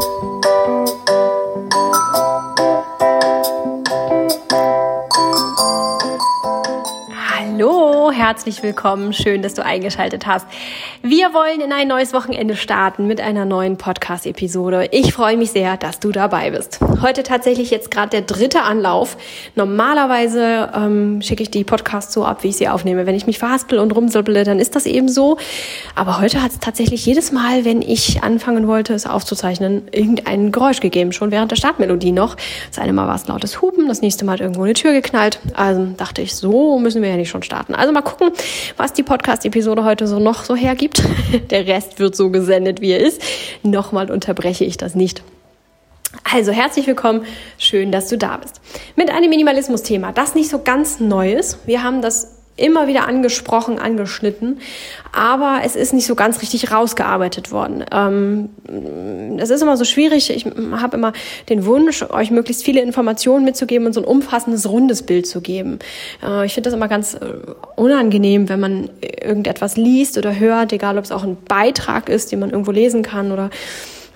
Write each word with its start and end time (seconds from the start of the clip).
Thank 0.00 0.22
you. 0.22 0.37
Herzlich 8.28 8.62
willkommen. 8.62 9.14
Schön, 9.14 9.40
dass 9.40 9.54
du 9.54 9.64
eingeschaltet 9.64 10.26
hast. 10.26 10.46
Wir 11.00 11.32
wollen 11.32 11.62
in 11.62 11.72
ein 11.72 11.88
neues 11.88 12.12
Wochenende 12.12 12.56
starten 12.56 13.06
mit 13.06 13.22
einer 13.22 13.46
neuen 13.46 13.78
Podcast-Episode. 13.78 14.90
Ich 14.92 15.14
freue 15.14 15.38
mich 15.38 15.52
sehr, 15.52 15.78
dass 15.78 15.98
du 15.98 16.12
dabei 16.12 16.50
bist. 16.50 16.78
Heute 17.00 17.22
tatsächlich 17.22 17.70
jetzt 17.70 17.90
gerade 17.90 18.10
der 18.10 18.20
dritte 18.20 18.64
Anlauf. 18.64 19.16
Normalerweise 19.54 20.70
ähm, 20.74 21.22
schicke 21.22 21.42
ich 21.42 21.50
die 21.50 21.64
Podcasts 21.64 22.12
so 22.12 22.26
ab, 22.26 22.44
wie 22.44 22.48
ich 22.48 22.58
sie 22.58 22.68
aufnehme. 22.68 23.06
Wenn 23.06 23.14
ich 23.14 23.26
mich 23.26 23.38
verhaspel 23.38 23.78
und 23.78 23.92
rumsölble, 23.92 24.44
dann 24.44 24.58
ist 24.58 24.76
das 24.76 24.84
eben 24.84 25.08
so. 25.08 25.38
Aber 25.94 26.20
heute 26.20 26.42
hat 26.42 26.50
es 26.50 26.58
tatsächlich 26.58 27.06
jedes 27.06 27.32
Mal, 27.32 27.64
wenn 27.64 27.80
ich 27.80 28.22
anfangen 28.22 28.68
wollte, 28.68 28.92
es 28.92 29.06
aufzuzeichnen, 29.06 29.88
irgendein 29.90 30.52
Geräusch 30.52 30.80
gegeben. 30.80 31.12
Schon 31.12 31.30
während 31.30 31.50
der 31.50 31.56
Startmelodie 31.56 32.12
noch. 32.12 32.36
Das 32.68 32.78
eine 32.78 32.92
Mal 32.92 33.08
war 33.08 33.14
es 33.14 33.26
lautes 33.26 33.62
Hupen, 33.62 33.88
das 33.88 34.02
nächste 34.02 34.26
Mal 34.26 34.32
hat 34.32 34.40
irgendwo 34.40 34.64
eine 34.64 34.74
Tür 34.74 34.92
geknallt. 34.92 35.40
Also 35.54 35.86
dachte 35.96 36.20
ich, 36.20 36.34
so 36.34 36.78
müssen 36.78 37.00
wir 37.00 37.08
ja 37.08 37.16
nicht 37.16 37.30
schon 37.30 37.42
starten. 37.42 37.74
Also 37.74 37.90
mal 37.90 38.02
gucken 38.02 38.17
gucken, 38.18 38.38
was 38.76 38.92
die 38.92 39.02
Podcast-Episode 39.02 39.84
heute 39.84 40.06
so 40.06 40.18
noch 40.18 40.44
so 40.44 40.54
hergibt. 40.54 41.02
Der 41.50 41.66
Rest 41.66 41.98
wird 41.98 42.16
so 42.16 42.30
gesendet, 42.30 42.80
wie 42.80 42.90
er 42.90 43.00
ist. 43.00 43.22
Nochmal 43.62 44.10
unterbreche 44.10 44.64
ich 44.64 44.76
das 44.76 44.94
nicht. 44.94 45.22
Also 46.30 46.52
herzlich 46.52 46.86
willkommen, 46.86 47.24
schön, 47.58 47.92
dass 47.92 48.08
du 48.08 48.18
da 48.18 48.38
bist. 48.38 48.60
Mit 48.96 49.10
einem 49.10 49.30
Minimalismus-Thema, 49.30 50.12
das 50.12 50.34
nicht 50.34 50.50
so 50.50 50.60
ganz 50.62 51.00
neu 51.00 51.32
ist. 51.32 51.58
Wir 51.66 51.82
haben 51.82 52.02
das 52.02 52.37
immer 52.58 52.86
wieder 52.86 53.06
angesprochen, 53.06 53.78
angeschnitten, 53.78 54.60
aber 55.12 55.60
es 55.64 55.76
ist 55.76 55.94
nicht 55.94 56.06
so 56.06 56.14
ganz 56.14 56.42
richtig 56.42 56.70
rausgearbeitet 56.72 57.50
worden. 57.52 57.84
Ähm, 57.92 58.50
es 59.38 59.50
ist 59.50 59.62
immer 59.62 59.76
so 59.76 59.84
schwierig. 59.84 60.30
Ich 60.30 60.46
habe 60.72 60.96
immer 60.96 61.12
den 61.48 61.64
Wunsch, 61.64 62.02
euch 62.02 62.30
möglichst 62.30 62.64
viele 62.64 62.80
Informationen 62.80 63.44
mitzugeben 63.44 63.86
und 63.86 63.92
so 63.92 64.00
ein 64.00 64.06
umfassendes, 64.06 64.68
rundes 64.68 65.02
Bild 65.02 65.26
zu 65.26 65.40
geben. 65.40 65.78
Äh, 66.22 66.46
ich 66.46 66.54
finde 66.54 66.70
das 66.70 66.76
immer 66.76 66.88
ganz 66.88 67.14
äh, 67.14 67.18
unangenehm, 67.76 68.48
wenn 68.48 68.60
man 68.60 68.90
irgendetwas 69.00 69.76
liest 69.76 70.18
oder 70.18 70.38
hört, 70.38 70.72
egal 70.72 70.98
ob 70.98 71.04
es 71.04 71.12
auch 71.12 71.22
ein 71.22 71.36
Beitrag 71.48 72.08
ist, 72.08 72.32
den 72.32 72.40
man 72.40 72.50
irgendwo 72.50 72.72
lesen 72.72 73.02
kann 73.02 73.32
oder 73.32 73.50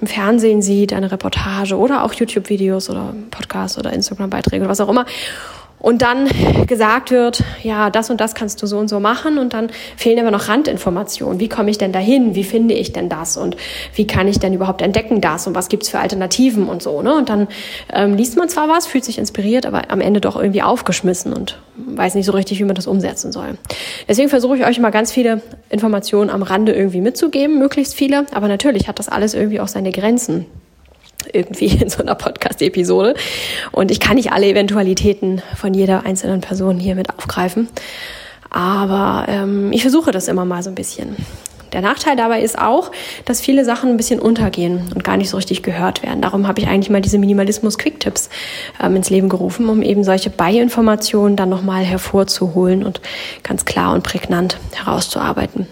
im 0.00 0.08
Fernsehen 0.08 0.62
sieht, 0.62 0.92
eine 0.92 1.12
Reportage 1.12 1.76
oder 1.76 2.02
auch 2.02 2.12
YouTube-Videos 2.12 2.90
oder 2.90 3.14
Podcasts 3.30 3.78
oder 3.78 3.92
Instagram-Beiträge 3.92 4.62
oder 4.62 4.70
was 4.70 4.80
auch 4.80 4.88
immer 4.88 5.06
und 5.82 6.00
dann 6.00 6.28
gesagt 6.66 7.10
wird, 7.10 7.42
ja, 7.62 7.90
das 7.90 8.08
und 8.08 8.20
das 8.20 8.34
kannst 8.34 8.62
du 8.62 8.66
so 8.66 8.78
und 8.78 8.88
so 8.88 9.00
machen 9.00 9.38
und 9.38 9.52
dann 9.52 9.68
fehlen 9.96 10.20
aber 10.20 10.30
noch 10.30 10.48
Randinformationen. 10.48 11.40
Wie 11.40 11.48
komme 11.48 11.70
ich 11.70 11.78
denn 11.78 11.92
dahin? 11.92 12.34
Wie 12.36 12.44
finde 12.44 12.74
ich 12.74 12.92
denn 12.92 13.08
das? 13.08 13.36
Und 13.36 13.56
wie 13.94 14.06
kann 14.06 14.28
ich 14.28 14.38
denn 14.38 14.54
überhaupt 14.54 14.80
entdecken 14.80 15.20
das? 15.20 15.46
Und 15.46 15.54
was 15.54 15.68
gibt's 15.68 15.88
für 15.88 15.98
Alternativen 15.98 16.68
und 16.68 16.82
so, 16.82 17.02
ne? 17.02 17.14
Und 17.14 17.28
dann 17.28 17.48
ähm, 17.92 18.14
liest 18.14 18.36
man 18.38 18.48
zwar 18.48 18.68
was, 18.68 18.86
fühlt 18.86 19.04
sich 19.04 19.18
inspiriert, 19.18 19.66
aber 19.66 19.90
am 19.90 20.00
Ende 20.00 20.20
doch 20.20 20.36
irgendwie 20.36 20.62
aufgeschmissen 20.62 21.32
und 21.32 21.58
weiß 21.76 22.14
nicht 22.14 22.26
so 22.26 22.32
richtig, 22.32 22.60
wie 22.60 22.64
man 22.64 22.76
das 22.76 22.86
umsetzen 22.86 23.32
soll. 23.32 23.58
Deswegen 24.08 24.28
versuche 24.28 24.56
ich 24.56 24.64
euch 24.64 24.78
mal 24.78 24.90
ganz 24.90 25.10
viele 25.10 25.42
Informationen 25.68 26.30
am 26.30 26.42
Rande 26.42 26.72
irgendwie 26.72 27.00
mitzugeben, 27.00 27.58
möglichst 27.58 27.94
viele, 27.94 28.26
aber 28.32 28.46
natürlich 28.46 28.86
hat 28.86 29.00
das 29.00 29.08
alles 29.08 29.34
irgendwie 29.34 29.58
auch 29.58 29.68
seine 29.68 29.90
Grenzen 29.90 30.46
irgendwie 31.32 31.68
in 31.68 31.88
so 31.88 32.02
einer 32.02 32.14
Podcast-Episode. 32.14 33.14
Und 33.70 33.90
ich 33.90 34.00
kann 34.00 34.16
nicht 34.16 34.32
alle 34.32 34.46
Eventualitäten 34.46 35.42
von 35.56 35.74
jeder 35.74 36.04
einzelnen 36.04 36.40
Person 36.40 36.78
hier 36.78 36.94
mit 36.94 37.10
aufgreifen. 37.10 37.68
Aber 38.50 39.26
ähm, 39.28 39.72
ich 39.72 39.82
versuche 39.82 40.10
das 40.10 40.28
immer 40.28 40.44
mal 40.44 40.62
so 40.62 40.70
ein 40.70 40.74
bisschen. 40.74 41.16
Der 41.72 41.80
Nachteil 41.80 42.16
dabei 42.16 42.42
ist 42.42 42.58
auch, 42.58 42.90
dass 43.24 43.40
viele 43.40 43.64
Sachen 43.64 43.90
ein 43.90 43.96
bisschen 43.96 44.20
untergehen 44.20 44.90
und 44.94 45.04
gar 45.04 45.16
nicht 45.16 45.30
so 45.30 45.38
richtig 45.38 45.62
gehört 45.62 46.02
werden. 46.02 46.20
Darum 46.20 46.46
habe 46.46 46.60
ich 46.60 46.68
eigentlich 46.68 46.90
mal 46.90 47.00
diese 47.00 47.18
Minimalismus-Quick-Tipps 47.18 48.28
ähm, 48.82 48.96
ins 48.96 49.08
Leben 49.08 49.30
gerufen, 49.30 49.68
um 49.68 49.82
eben 49.82 50.04
solche 50.04 50.28
Beiinformationen 50.28 51.34
dann 51.36 51.48
nochmal 51.48 51.82
hervorzuholen 51.82 52.84
und 52.84 53.00
ganz 53.42 53.64
klar 53.64 53.94
und 53.94 54.02
prägnant 54.02 54.58
herauszuarbeiten. 54.74 55.66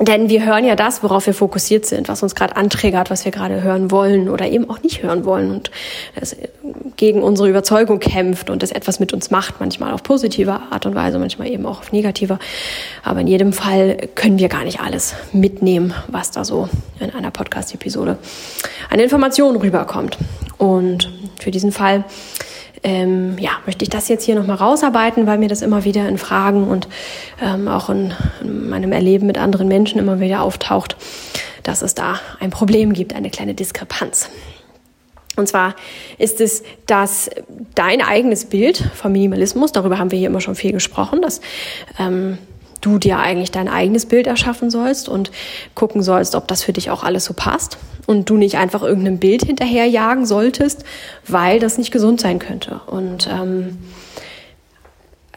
Denn 0.00 0.28
wir 0.28 0.44
hören 0.44 0.64
ja 0.64 0.74
das, 0.74 1.04
worauf 1.04 1.26
wir 1.26 1.34
fokussiert 1.34 1.86
sind, 1.86 2.08
was 2.08 2.20
uns 2.24 2.34
gerade 2.34 2.56
anträgert, 2.56 3.10
was 3.10 3.24
wir 3.24 3.30
gerade 3.30 3.62
hören 3.62 3.92
wollen 3.92 4.28
oder 4.28 4.48
eben 4.48 4.68
auch 4.68 4.82
nicht 4.82 5.04
hören 5.04 5.24
wollen 5.24 5.52
und 5.52 5.70
es 6.16 6.36
gegen 6.96 7.22
unsere 7.22 7.48
Überzeugung 7.48 8.00
kämpft 8.00 8.50
und 8.50 8.64
es 8.64 8.72
etwas 8.72 8.98
mit 8.98 9.12
uns 9.12 9.30
macht, 9.30 9.60
manchmal 9.60 9.92
auf 9.92 10.02
positive 10.02 10.60
Art 10.70 10.84
und 10.86 10.96
Weise, 10.96 11.20
manchmal 11.20 11.48
eben 11.48 11.64
auch 11.64 11.78
auf 11.78 11.92
negative. 11.92 12.40
Aber 13.04 13.20
in 13.20 13.28
jedem 13.28 13.52
Fall 13.52 13.96
können 14.16 14.40
wir 14.40 14.48
gar 14.48 14.64
nicht 14.64 14.80
alles 14.80 15.14
mitnehmen, 15.32 15.94
was 16.08 16.32
da 16.32 16.44
so 16.44 16.68
in 16.98 17.14
einer 17.14 17.30
Podcast-Episode 17.30 18.18
an 18.90 18.98
Informationen 18.98 19.58
rüberkommt. 19.58 20.18
Und 20.58 21.12
für 21.40 21.52
diesen 21.52 21.70
Fall 21.70 22.04
ähm, 22.84 23.36
ja, 23.38 23.52
möchte 23.64 23.82
ich 23.82 23.88
das 23.88 24.08
jetzt 24.08 24.24
hier 24.24 24.34
nochmal 24.34 24.56
rausarbeiten, 24.56 25.26
weil 25.26 25.38
mir 25.38 25.48
das 25.48 25.62
immer 25.62 25.84
wieder 25.84 26.06
in 26.06 26.18
Fragen 26.18 26.68
und 26.68 26.86
ähm, 27.42 27.66
auch 27.66 27.88
in, 27.88 28.12
in 28.42 28.68
meinem 28.68 28.92
Erleben 28.92 29.26
mit 29.26 29.38
anderen 29.38 29.66
Menschen 29.66 29.98
immer 29.98 30.20
wieder 30.20 30.42
auftaucht, 30.42 30.96
dass 31.62 31.82
es 31.82 31.94
da 31.94 32.20
ein 32.40 32.50
Problem 32.50 32.92
gibt, 32.92 33.14
eine 33.14 33.30
kleine 33.30 33.54
Diskrepanz. 33.54 34.28
Und 35.36 35.48
zwar 35.48 35.74
ist 36.18 36.40
es, 36.40 36.62
dass 36.86 37.30
dein 37.74 38.00
eigenes 38.02 38.44
Bild 38.44 38.78
vom 38.94 39.12
Minimalismus, 39.12 39.72
darüber 39.72 39.98
haben 39.98 40.12
wir 40.12 40.18
hier 40.18 40.28
immer 40.28 40.40
schon 40.40 40.54
viel 40.54 40.72
gesprochen, 40.72 41.22
dass 41.22 41.40
ähm, 41.98 42.38
du 42.84 42.98
dir 42.98 43.18
eigentlich 43.18 43.50
dein 43.50 43.68
eigenes 43.68 44.06
Bild 44.06 44.26
erschaffen 44.26 44.70
sollst 44.70 45.08
und 45.08 45.30
gucken 45.74 46.02
sollst, 46.02 46.34
ob 46.34 46.48
das 46.48 46.62
für 46.62 46.72
dich 46.72 46.90
auch 46.90 47.02
alles 47.02 47.24
so 47.24 47.34
passt 47.34 47.78
und 48.06 48.28
du 48.28 48.36
nicht 48.36 48.56
einfach 48.56 48.82
irgendeinem 48.82 49.18
Bild 49.18 49.44
hinterherjagen 49.44 50.26
solltest, 50.26 50.84
weil 51.26 51.58
das 51.58 51.78
nicht 51.78 51.90
gesund 51.90 52.20
sein 52.20 52.38
könnte. 52.38 52.80
Und 52.86 53.28
ähm, 53.32 53.78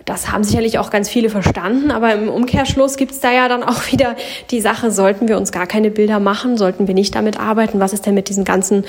das 0.07 0.31
haben 0.31 0.43
sicherlich 0.43 0.79
auch 0.79 0.89
ganz 0.89 1.09
viele 1.09 1.29
verstanden, 1.29 1.91
aber 1.91 2.13
im 2.13 2.29
Umkehrschluss 2.29 2.95
gibt 2.95 3.11
es 3.11 3.19
da 3.19 3.31
ja 3.31 3.47
dann 3.49 3.61
auch 3.61 3.91
wieder 3.91 4.15
die 4.49 4.61
Sache, 4.61 4.89
sollten 4.89 5.27
wir 5.27 5.37
uns 5.37 5.51
gar 5.51 5.67
keine 5.67 5.91
Bilder 5.91 6.19
machen, 6.19 6.57
sollten 6.57 6.87
wir 6.87 6.95
nicht 6.95 7.13
damit 7.13 7.39
arbeiten, 7.39 7.79
was 7.79 7.93
ist 7.93 8.05
denn 8.05 8.15
mit 8.15 8.29
diesen 8.29 8.45
ganzen 8.45 8.85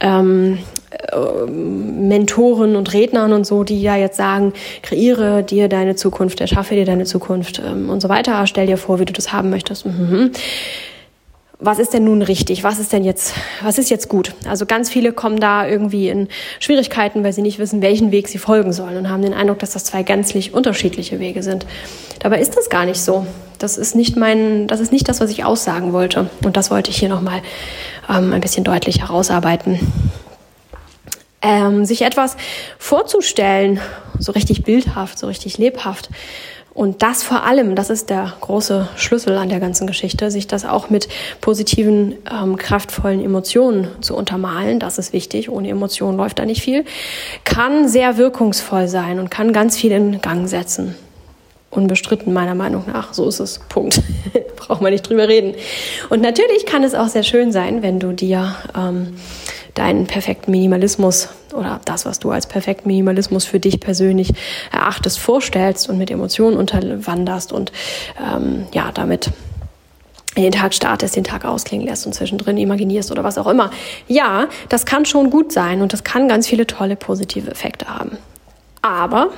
ähm, 0.00 0.58
äh, 0.90 1.46
Mentoren 1.50 2.76
und 2.76 2.92
Rednern 2.94 3.32
und 3.34 3.46
so, 3.46 3.62
die 3.62 3.80
ja 3.80 3.96
jetzt 3.96 4.16
sagen, 4.16 4.54
kreiere 4.82 5.42
dir 5.42 5.68
deine 5.68 5.96
Zukunft, 5.96 6.40
erschaffe 6.40 6.74
dir 6.74 6.86
deine 6.86 7.04
Zukunft 7.04 7.60
ähm, 7.64 7.90
und 7.90 8.00
so 8.00 8.08
weiter, 8.08 8.46
stell 8.46 8.66
dir 8.66 8.78
vor, 8.78 8.98
wie 8.98 9.04
du 9.04 9.12
das 9.12 9.32
haben 9.32 9.50
möchtest. 9.50 9.84
Mhm 9.84 10.32
was 11.58 11.78
ist 11.78 11.94
denn 11.94 12.04
nun 12.04 12.22
richtig? 12.22 12.64
Was 12.64 12.78
ist 12.78 12.92
denn 12.92 13.04
jetzt, 13.04 13.34
was 13.62 13.78
ist 13.78 13.90
jetzt 13.90 14.08
gut? 14.08 14.34
Also 14.48 14.66
ganz 14.66 14.90
viele 14.90 15.12
kommen 15.12 15.38
da 15.38 15.66
irgendwie 15.66 16.08
in 16.08 16.28
Schwierigkeiten, 16.58 17.22
weil 17.22 17.32
sie 17.32 17.42
nicht 17.42 17.58
wissen, 17.58 17.80
welchen 17.80 18.10
Weg 18.10 18.28
sie 18.28 18.38
folgen 18.38 18.72
sollen 18.72 18.96
und 18.96 19.08
haben 19.08 19.22
den 19.22 19.34
Eindruck, 19.34 19.60
dass 19.60 19.72
das 19.72 19.84
zwei 19.84 20.02
gänzlich 20.02 20.52
unterschiedliche 20.52 21.20
Wege 21.20 21.42
sind. 21.42 21.66
Dabei 22.20 22.40
ist 22.40 22.56
das 22.56 22.70
gar 22.70 22.84
nicht 22.84 23.00
so. 23.00 23.26
Das 23.58 23.78
ist 23.78 23.94
nicht 23.94 24.16
mein, 24.16 24.66
das 24.66 24.80
ist 24.80 24.92
nicht 24.92 25.08
das, 25.08 25.20
was 25.20 25.30
ich 25.30 25.44
aussagen 25.44 25.92
wollte. 25.92 26.28
Und 26.44 26.56
das 26.56 26.70
wollte 26.70 26.90
ich 26.90 26.98
hier 26.98 27.08
nochmal 27.08 27.40
ähm, 28.08 28.32
ein 28.32 28.40
bisschen 28.40 28.64
deutlich 28.64 29.00
herausarbeiten. 29.00 29.78
Ähm, 31.40 31.84
sich 31.84 32.02
etwas 32.02 32.36
vorzustellen, 32.78 33.80
so 34.18 34.32
richtig 34.32 34.64
bildhaft, 34.64 35.18
so 35.18 35.26
richtig 35.26 35.58
lebhaft, 35.58 36.08
und 36.74 37.02
das 37.02 37.22
vor 37.22 37.44
allem, 37.44 37.76
das 37.76 37.88
ist 37.88 38.10
der 38.10 38.32
große 38.40 38.88
Schlüssel 38.96 39.38
an 39.38 39.48
der 39.48 39.60
ganzen 39.60 39.86
Geschichte, 39.86 40.32
sich 40.32 40.48
das 40.48 40.64
auch 40.64 40.90
mit 40.90 41.08
positiven, 41.40 42.16
ähm, 42.28 42.56
kraftvollen 42.56 43.24
Emotionen 43.24 43.86
zu 44.00 44.16
untermalen. 44.16 44.80
Das 44.80 44.98
ist 44.98 45.12
wichtig. 45.12 45.48
Ohne 45.48 45.68
Emotionen 45.68 46.16
läuft 46.16 46.40
da 46.40 46.44
nicht 46.44 46.62
viel. 46.62 46.84
Kann 47.44 47.88
sehr 47.88 48.16
wirkungsvoll 48.16 48.88
sein 48.88 49.20
und 49.20 49.30
kann 49.30 49.52
ganz 49.52 49.76
viel 49.76 49.92
in 49.92 50.20
Gang 50.20 50.48
setzen. 50.48 50.96
Unbestritten 51.70 52.32
meiner 52.32 52.56
Meinung 52.56 52.84
nach. 52.92 53.14
So 53.14 53.28
ist 53.28 53.38
es. 53.38 53.60
Punkt. 53.68 54.02
Braucht 54.56 54.82
man 54.82 54.92
nicht 54.92 55.08
drüber 55.08 55.28
reden. 55.28 55.54
Und 56.10 56.22
natürlich 56.22 56.66
kann 56.66 56.82
es 56.82 56.96
auch 56.96 57.08
sehr 57.08 57.22
schön 57.22 57.52
sein, 57.52 57.82
wenn 57.82 58.00
du 58.00 58.12
dir 58.12 58.52
ähm, 58.76 59.14
deinen 59.74 60.08
perfekten 60.08 60.50
Minimalismus 60.50 61.28
oder 61.54 61.80
das, 61.84 62.04
was 62.04 62.18
du 62.18 62.30
als 62.30 62.46
perfekten 62.46 62.88
Minimalismus 62.88 63.44
für 63.44 63.60
dich 63.60 63.80
persönlich 63.80 64.32
erachtest, 64.72 65.18
vorstellst 65.18 65.88
und 65.88 65.98
mit 65.98 66.10
Emotionen 66.10 66.56
unterwanderst 66.56 67.52
und 67.52 67.72
ähm, 68.20 68.66
ja, 68.72 68.90
damit 68.92 69.30
den 70.36 70.52
Tag 70.52 70.74
startest, 70.74 71.16
den 71.16 71.24
Tag 71.24 71.44
ausklingen 71.44 71.86
lässt 71.86 72.06
und 72.06 72.12
zwischendrin 72.12 72.58
imaginierst 72.58 73.10
oder 73.12 73.22
was 73.22 73.38
auch 73.38 73.46
immer. 73.46 73.70
Ja, 74.08 74.48
das 74.68 74.84
kann 74.84 75.04
schon 75.04 75.30
gut 75.30 75.52
sein 75.52 75.80
und 75.80 75.92
das 75.92 76.02
kann 76.02 76.28
ganz 76.28 76.48
viele 76.48 76.66
tolle 76.66 76.96
positive 76.96 77.50
Effekte 77.50 77.86
haben. 77.86 78.18
Aber 78.82 79.30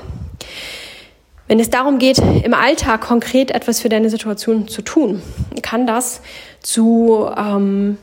wenn 1.49 1.61
es 1.61 1.71
darum 1.71 1.99
geht, 1.99 2.19
im 2.19 2.55
Alltag 2.55 3.03
konkret 3.03 3.51
etwas 3.51 3.81
für 3.81 3.89
deine 3.89 4.11
Situation 4.11 4.67
zu 4.69 4.83
tun, 4.83 5.23
kann 5.63 5.87
das 5.87 6.21
zu 6.61 7.29
ähm, 7.37 7.99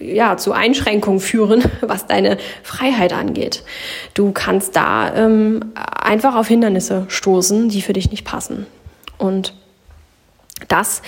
ja, 0.00 0.36
zu 0.36 0.52
Einschränkungen 0.52 1.20
führen, 1.20 1.64
was 1.80 2.06
deine 2.06 2.38
Freiheit 2.62 3.12
angeht. 3.12 3.62
Du 4.14 4.32
kannst 4.32 4.76
da 4.76 5.14
ähm, 5.14 5.72
einfach 5.74 6.34
auf 6.34 6.48
Hindernisse 6.48 7.06
stoßen, 7.08 7.68
die 7.68 7.82
für 7.82 7.92
dich 7.92 8.10
nicht 8.10 8.24
passen. 8.24 8.66
Und 9.18 9.54
das 10.68 11.02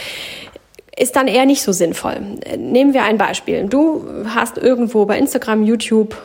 ist 0.97 1.17
dann 1.17 1.29
eher 1.29 1.47
nicht 1.47 1.63
so 1.63 1.73
sinnvoll. 1.73 2.21
Nehmen 2.59 2.93
wir 2.93 3.05
ein 3.05 3.19
Beispiel. 3.19 3.67
Du 3.67 4.05
hast 4.35 4.59
irgendwo 4.59 5.07
bei 5.07 5.19
Instagram, 5.19 5.63
YouTube, 5.65 6.17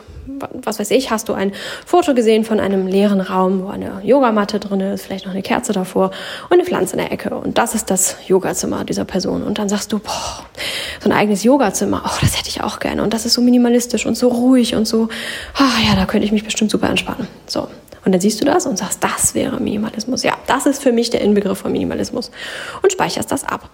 was 0.52 0.78
weiß 0.78 0.90
ich, 0.90 1.10
hast 1.10 1.28
du 1.28 1.32
ein 1.32 1.52
Foto 1.84 2.14
gesehen 2.14 2.44
von 2.44 2.60
einem 2.60 2.86
leeren 2.86 3.20
Raum, 3.20 3.62
wo 3.62 3.68
eine 3.68 4.00
Yogamatte 4.02 4.60
drin 4.60 4.80
ist, 4.80 5.06
vielleicht 5.06 5.24
noch 5.24 5.32
eine 5.32 5.42
Kerze 5.42 5.72
davor 5.72 6.10
und 6.48 6.54
eine 6.54 6.64
Pflanze 6.64 6.94
in 6.94 6.98
der 6.98 7.12
Ecke. 7.12 7.34
Und 7.34 7.58
das 7.58 7.74
ist 7.74 7.90
das 7.90 8.16
Yogazimmer 8.26 8.84
dieser 8.84 9.04
Person. 9.04 9.42
Und 9.42 9.58
dann 9.58 9.68
sagst 9.68 9.92
du, 9.92 9.98
boah, 9.98 10.46
so 11.00 11.08
ein 11.08 11.16
eigenes 11.16 11.44
Yogazimmer, 11.44 12.02
oh, 12.04 12.18
das 12.20 12.38
hätte 12.38 12.48
ich 12.48 12.62
auch 12.62 12.78
gerne. 12.78 13.02
Und 13.02 13.14
das 13.14 13.26
ist 13.26 13.34
so 13.34 13.40
minimalistisch 13.40 14.06
und 14.06 14.16
so 14.16 14.28
ruhig 14.28 14.74
und 14.74 14.86
so, 14.86 15.08
ah 15.54 15.80
ja, 15.88 15.94
da 15.96 16.06
könnte 16.06 16.26
ich 16.26 16.32
mich 16.32 16.44
bestimmt 16.44 16.70
super 16.70 16.88
entspannen. 16.88 17.28
So. 17.46 17.68
Und 18.04 18.12
dann 18.12 18.20
siehst 18.20 18.40
du 18.40 18.44
das 18.44 18.66
und 18.66 18.78
sagst, 18.78 19.02
das 19.02 19.34
wäre 19.34 19.60
Minimalismus. 19.60 20.22
Ja, 20.22 20.34
das 20.46 20.66
ist 20.66 20.82
für 20.82 20.92
mich 20.92 21.10
der 21.10 21.22
Inbegriff 21.22 21.58
von 21.58 21.72
Minimalismus. 21.72 22.30
Und 22.82 22.92
speicherst 22.92 23.32
das 23.32 23.42
ab. 23.42 23.68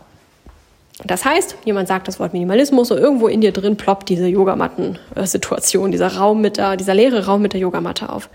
Das 1.05 1.25
heißt, 1.25 1.57
jemand 1.65 1.89
sagt 1.89 2.07
das 2.07 2.21
Wort 2.21 2.33
Minimalismus 2.33 2.91
und 2.91 2.99
irgendwo 2.99 3.29
in 3.29 3.41
dir 3.41 3.53
drin 3.53 3.77
ploppt 3.77 4.09
diese 4.09 4.27
Yogamatten-Situation, 4.27 5.91
dieser 5.91 6.17
Raum 6.17 6.41
mit 6.41 6.59
der, 6.59 6.77
dieser 6.77 6.95
leere 6.95 7.27
Raum 7.27 7.43
mit 7.43 7.55
der 7.55 7.61
Yogamatte 7.61 8.11
auf. 8.11 8.29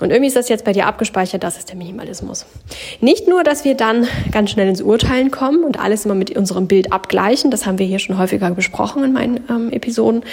Und 0.00 0.10
irgendwie 0.10 0.28
ist 0.28 0.36
das 0.36 0.48
jetzt 0.48 0.64
bei 0.64 0.72
dir 0.72 0.86
abgespeichert, 0.86 1.42
das 1.42 1.58
ist 1.58 1.68
der 1.68 1.76
Minimalismus. 1.76 2.46
Nicht 3.00 3.28
nur, 3.28 3.44
dass 3.44 3.64
wir 3.64 3.74
dann 3.74 4.08
ganz 4.32 4.50
schnell 4.50 4.68
ins 4.68 4.80
Urteilen 4.80 5.30
kommen 5.30 5.62
und 5.62 5.78
alles 5.78 6.06
immer 6.06 6.14
mit 6.14 6.34
unserem 6.36 6.66
Bild 6.66 6.92
abgleichen, 6.92 7.50
das 7.50 7.66
haben 7.66 7.78
wir 7.78 7.86
hier 7.86 7.98
schon 7.98 8.18
häufiger 8.18 8.50
besprochen 8.50 9.04
in 9.04 9.12
meinen 9.12 9.44
ähm, 9.50 9.70
Episoden, 9.70 10.24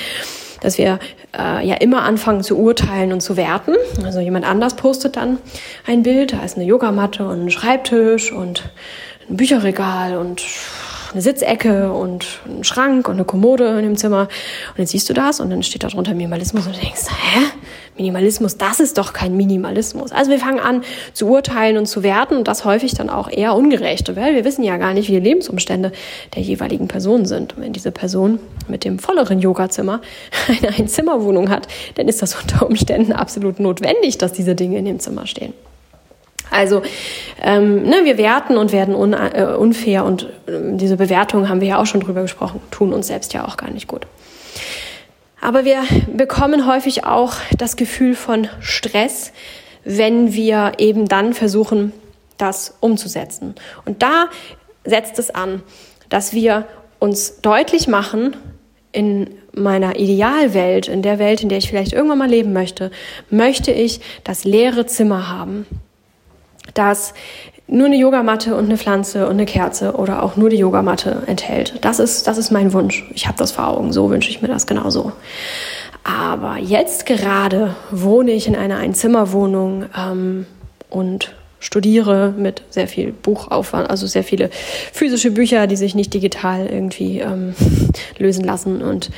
dass 0.62 0.78
wir 0.78 1.00
äh, 1.38 1.68
ja 1.68 1.76
immer 1.76 2.04
anfangen 2.04 2.44
zu 2.44 2.58
urteilen 2.58 3.12
und 3.12 3.20
zu 3.22 3.36
werten. 3.36 3.74
Also 4.06 4.22
jemand 4.22 4.46
anders 4.46 4.76
postet 4.76 5.18
dann 5.18 5.38
ein 5.86 6.02
Bild, 6.04 6.32
da 6.32 6.44
ist 6.44 6.56
eine 6.56 6.66
Yogamatte 6.66 7.28
und 7.28 7.46
ein 7.46 7.52
Schreibtisch 7.52 8.32
und 8.32 8.70
ein 9.30 9.36
Bücherregal 9.36 10.18
und 10.18 10.44
eine 11.12 11.22
Sitzecke 11.22 11.92
und 11.92 12.40
einen 12.46 12.64
Schrank 12.64 13.08
und 13.08 13.16
eine 13.16 13.26
Kommode 13.26 13.68
in 13.78 13.84
dem 13.84 13.98
Zimmer. 13.98 14.22
Und 14.70 14.78
dann 14.78 14.88
siehst 14.88 15.10
du 15.10 15.14
das 15.14 15.40
und 15.40 15.50
dann 15.50 15.64
steht 15.64 15.84
da 15.84 15.88
drunter 15.88 16.14
Minimalismus 16.14 16.66
und 16.68 16.76
du 16.76 16.80
denkst, 16.80 17.06
hä? 17.10 17.42
Minimalismus, 17.98 18.58
das 18.58 18.80
ist 18.80 18.98
doch 18.98 19.12
kein 19.14 19.36
Minimalismus. 19.36 20.12
Also 20.12 20.32
wir 20.32 20.40
fangen 20.40 20.60
an 20.60 20.84
zu 21.14 21.28
urteilen 21.28 21.78
und 21.78 21.88
zu 21.88 22.04
werten 22.04 22.36
und 22.38 22.48
das 22.48 22.64
häufig 22.64 22.94
dann 22.94 23.10
auch 23.10 23.30
eher 23.30 23.56
ungerecht, 23.56 24.16
weil 24.16 24.36
wir 24.36 24.46
wissen 24.46 24.64
ja 24.64 24.78
gar 24.78 24.94
nicht, 24.94 25.10
wie 25.10 25.14
die 25.14 25.20
Lebensumstände 25.20 25.92
der 26.36 26.42
jeweiligen 26.42 26.88
Person 26.88 27.26
sind. 27.26 27.58
Und 27.58 27.64
wenn 27.64 27.74
diese 27.74 27.92
Person 27.92 28.40
mit 28.68 28.86
dem 28.86 29.00
volleren 29.00 29.40
Yogazimmer 29.40 30.02
eine 30.48 30.76
Einzimmerwohnung 30.76 31.50
hat, 31.50 31.68
dann 31.96 32.08
ist 32.08 32.22
das 32.22 32.36
unter 32.40 32.68
Umständen 32.68 33.14
absolut 33.14 33.60
notwendig, 33.60 34.18
dass 34.18 34.34
diese 34.34 34.56
Dinge 34.56 34.78
in 34.78 34.86
dem 34.86 35.00
Zimmer 35.00 35.26
stehen. 35.26 35.54
Also 36.50 36.82
ähm, 37.42 37.84
ne, 37.84 38.02
wir 38.04 38.18
werten 38.18 38.58
und 38.58 38.72
werden 38.72 38.96
un, 38.96 39.14
äh, 39.14 39.56
unfair 39.58 40.06
und 40.06 40.24
äh, 40.48 40.76
diese 40.76 40.98
Bewertung 40.98 41.50
haben 41.50 41.62
wir 41.62 41.68
ja 41.68 41.78
auch 41.80 41.86
schon 41.86 42.02
drüber 42.02 42.22
gesprochen, 42.22 42.62
tun 42.72 42.94
uns 42.94 43.08
selbst 43.08 43.34
ja 43.34 43.46
auch 43.46 43.58
gar 43.58 43.70
nicht 43.70 43.88
gut. 43.88 44.08
Aber 45.40 45.66
wir 45.66 45.84
bekommen 46.12 46.68
häufig 46.68 47.06
auch 47.06 47.34
das 47.58 47.76
Gefühl 47.76 48.16
von 48.16 48.48
Stress, 48.60 49.32
wenn 49.84 50.34
wir 50.34 50.74
eben 50.80 51.08
dann 51.08 51.34
versuchen, 51.34 51.94
das 52.38 52.76
umzusetzen. 52.80 53.56
Und 53.86 54.02
da 54.02 54.26
setzt 54.84 55.20
es 55.20 55.30
an, 55.30 55.62
dass 56.10 56.34
wir 56.34 56.66
uns 57.00 57.42
deutlich 57.42 57.88
machen, 57.88 58.36
in 58.92 59.30
meiner 59.54 60.00
Idealwelt, 60.00 60.88
in 60.88 61.02
der 61.02 61.20
Welt, 61.20 61.44
in 61.44 61.50
der 61.50 61.60
ich 61.60 61.70
vielleicht 61.70 61.94
irgendwann 61.94 62.18
mal 62.18 62.30
leben 62.30 62.54
möchte, 62.54 62.90
möchte 63.30 63.72
ich 63.72 64.02
das 64.24 64.44
leere 64.44 64.88
Zimmer 64.88 65.30
haben 65.30 65.68
das 66.78 67.14
nur 67.68 67.88
eine 67.88 67.98
Yogamatte 67.98 68.56
und 68.56 68.66
eine 68.66 68.78
Pflanze 68.78 69.26
und 69.26 69.34
eine 69.34 69.46
Kerze 69.46 69.94
oder 69.94 70.24
auch 70.24 70.38
nur 70.38 70.50
die 70.50 70.58
Yogamatte 70.58 71.24
enthält. 71.28 71.76
Das 71.82 72.00
ist, 72.00 72.28
das 72.28 72.38
ist 72.38 72.50
mein 72.50 72.72
Wunsch. 72.72 73.06
Ich 73.14 73.28
habe 73.28 73.38
das 73.38 73.52
vor 73.52 73.68
Augen. 73.68 73.92
So 73.92 74.10
wünsche 74.10 74.30
ich 74.30 74.42
mir 74.42 74.48
das 74.48 74.68
genauso. 74.68 75.12
Aber 76.04 76.58
jetzt 76.58 77.06
gerade 77.06 77.76
wohne 77.92 78.32
ich 78.32 78.48
in 78.48 78.56
einer 78.56 78.78
Einzimmerwohnung 78.78 79.86
ähm, 79.98 80.46
und 80.90 81.36
studiere 81.60 82.34
mit 82.38 82.64
sehr 82.70 82.88
viel 82.88 83.12
Buchaufwand, 83.12 83.90
also 83.90 84.08
sehr 84.08 84.24
viele 84.24 84.50
physische 84.94 85.32
Bücher, 85.32 85.68
die 85.68 85.76
sich 85.76 85.96
nicht 85.96 86.14
digital 86.14 86.68
irgendwie 86.68 87.20
ähm, 87.20 87.54
lösen 88.18 88.46
lassen 88.46 88.82
und 88.82 89.10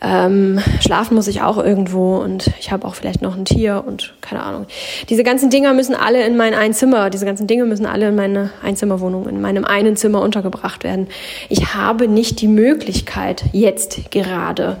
ähm, 0.00 0.60
schlafen 0.80 1.14
muss 1.14 1.28
ich 1.28 1.42
auch 1.42 1.58
irgendwo 1.58 2.16
und 2.16 2.50
ich 2.58 2.70
habe 2.70 2.86
auch 2.86 2.94
vielleicht 2.94 3.22
noch 3.22 3.36
ein 3.36 3.44
Tier 3.44 3.84
und 3.86 4.14
keine 4.20 4.42
Ahnung. 4.42 4.66
Diese 5.08 5.24
ganzen 5.24 5.50
Dinger 5.50 5.72
müssen 5.72 5.94
alle 5.94 6.24
in 6.26 6.36
mein 6.36 6.54
Einzimmer, 6.54 7.10
diese 7.10 7.26
ganzen 7.26 7.46
Dinge 7.46 7.64
müssen 7.64 7.86
alle 7.86 8.08
in 8.08 8.14
meine 8.14 8.50
Einzimmerwohnung, 8.62 9.28
in 9.28 9.40
meinem 9.40 9.64
einen 9.64 9.96
Zimmer 9.96 10.20
untergebracht 10.20 10.84
werden. 10.84 11.08
Ich 11.48 11.74
habe 11.74 12.08
nicht 12.08 12.40
die 12.40 12.48
Möglichkeit, 12.48 13.44
jetzt 13.52 14.10
gerade 14.10 14.76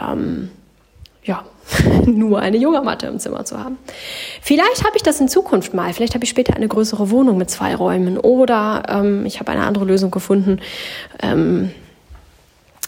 ähm, 0.00 0.50
ja, 1.24 1.44
nur 2.06 2.40
eine 2.40 2.56
Yogamatte 2.56 3.06
im 3.06 3.18
Zimmer 3.18 3.44
zu 3.44 3.58
haben. 3.58 3.78
Vielleicht 4.40 4.84
habe 4.84 4.96
ich 4.96 5.02
das 5.02 5.20
in 5.20 5.28
Zukunft 5.28 5.74
mal. 5.74 5.92
Vielleicht 5.92 6.14
habe 6.14 6.24
ich 6.24 6.30
später 6.30 6.54
eine 6.54 6.68
größere 6.68 7.10
Wohnung 7.10 7.38
mit 7.38 7.50
zwei 7.50 7.74
Räumen 7.74 8.18
oder 8.18 8.82
ähm, 8.88 9.24
ich 9.26 9.40
habe 9.40 9.52
eine 9.52 9.64
andere 9.64 9.84
Lösung 9.84 10.10
gefunden, 10.10 10.60
ähm, 11.22 11.70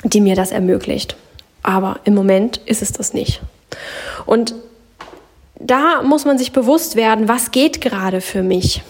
die 0.05 0.20
mir 0.20 0.37
das 0.37 0.50
ermöglicht. 0.50 1.17
Aber 1.64 1.99
im 2.05 2.14
Moment 2.14 2.58
ist 2.58 2.82
es 2.82 2.93
das 2.93 3.14
nicht. 3.14 3.40
Und 4.26 4.55
da 5.58 6.02
muss 6.02 6.25
man 6.25 6.38
sich 6.38 6.52
bewusst 6.52 6.94
werden, 6.94 7.26
was 7.26 7.50
geht 7.50 7.81
gerade 7.81 8.20
für 8.20 8.43
mich. 8.43 8.82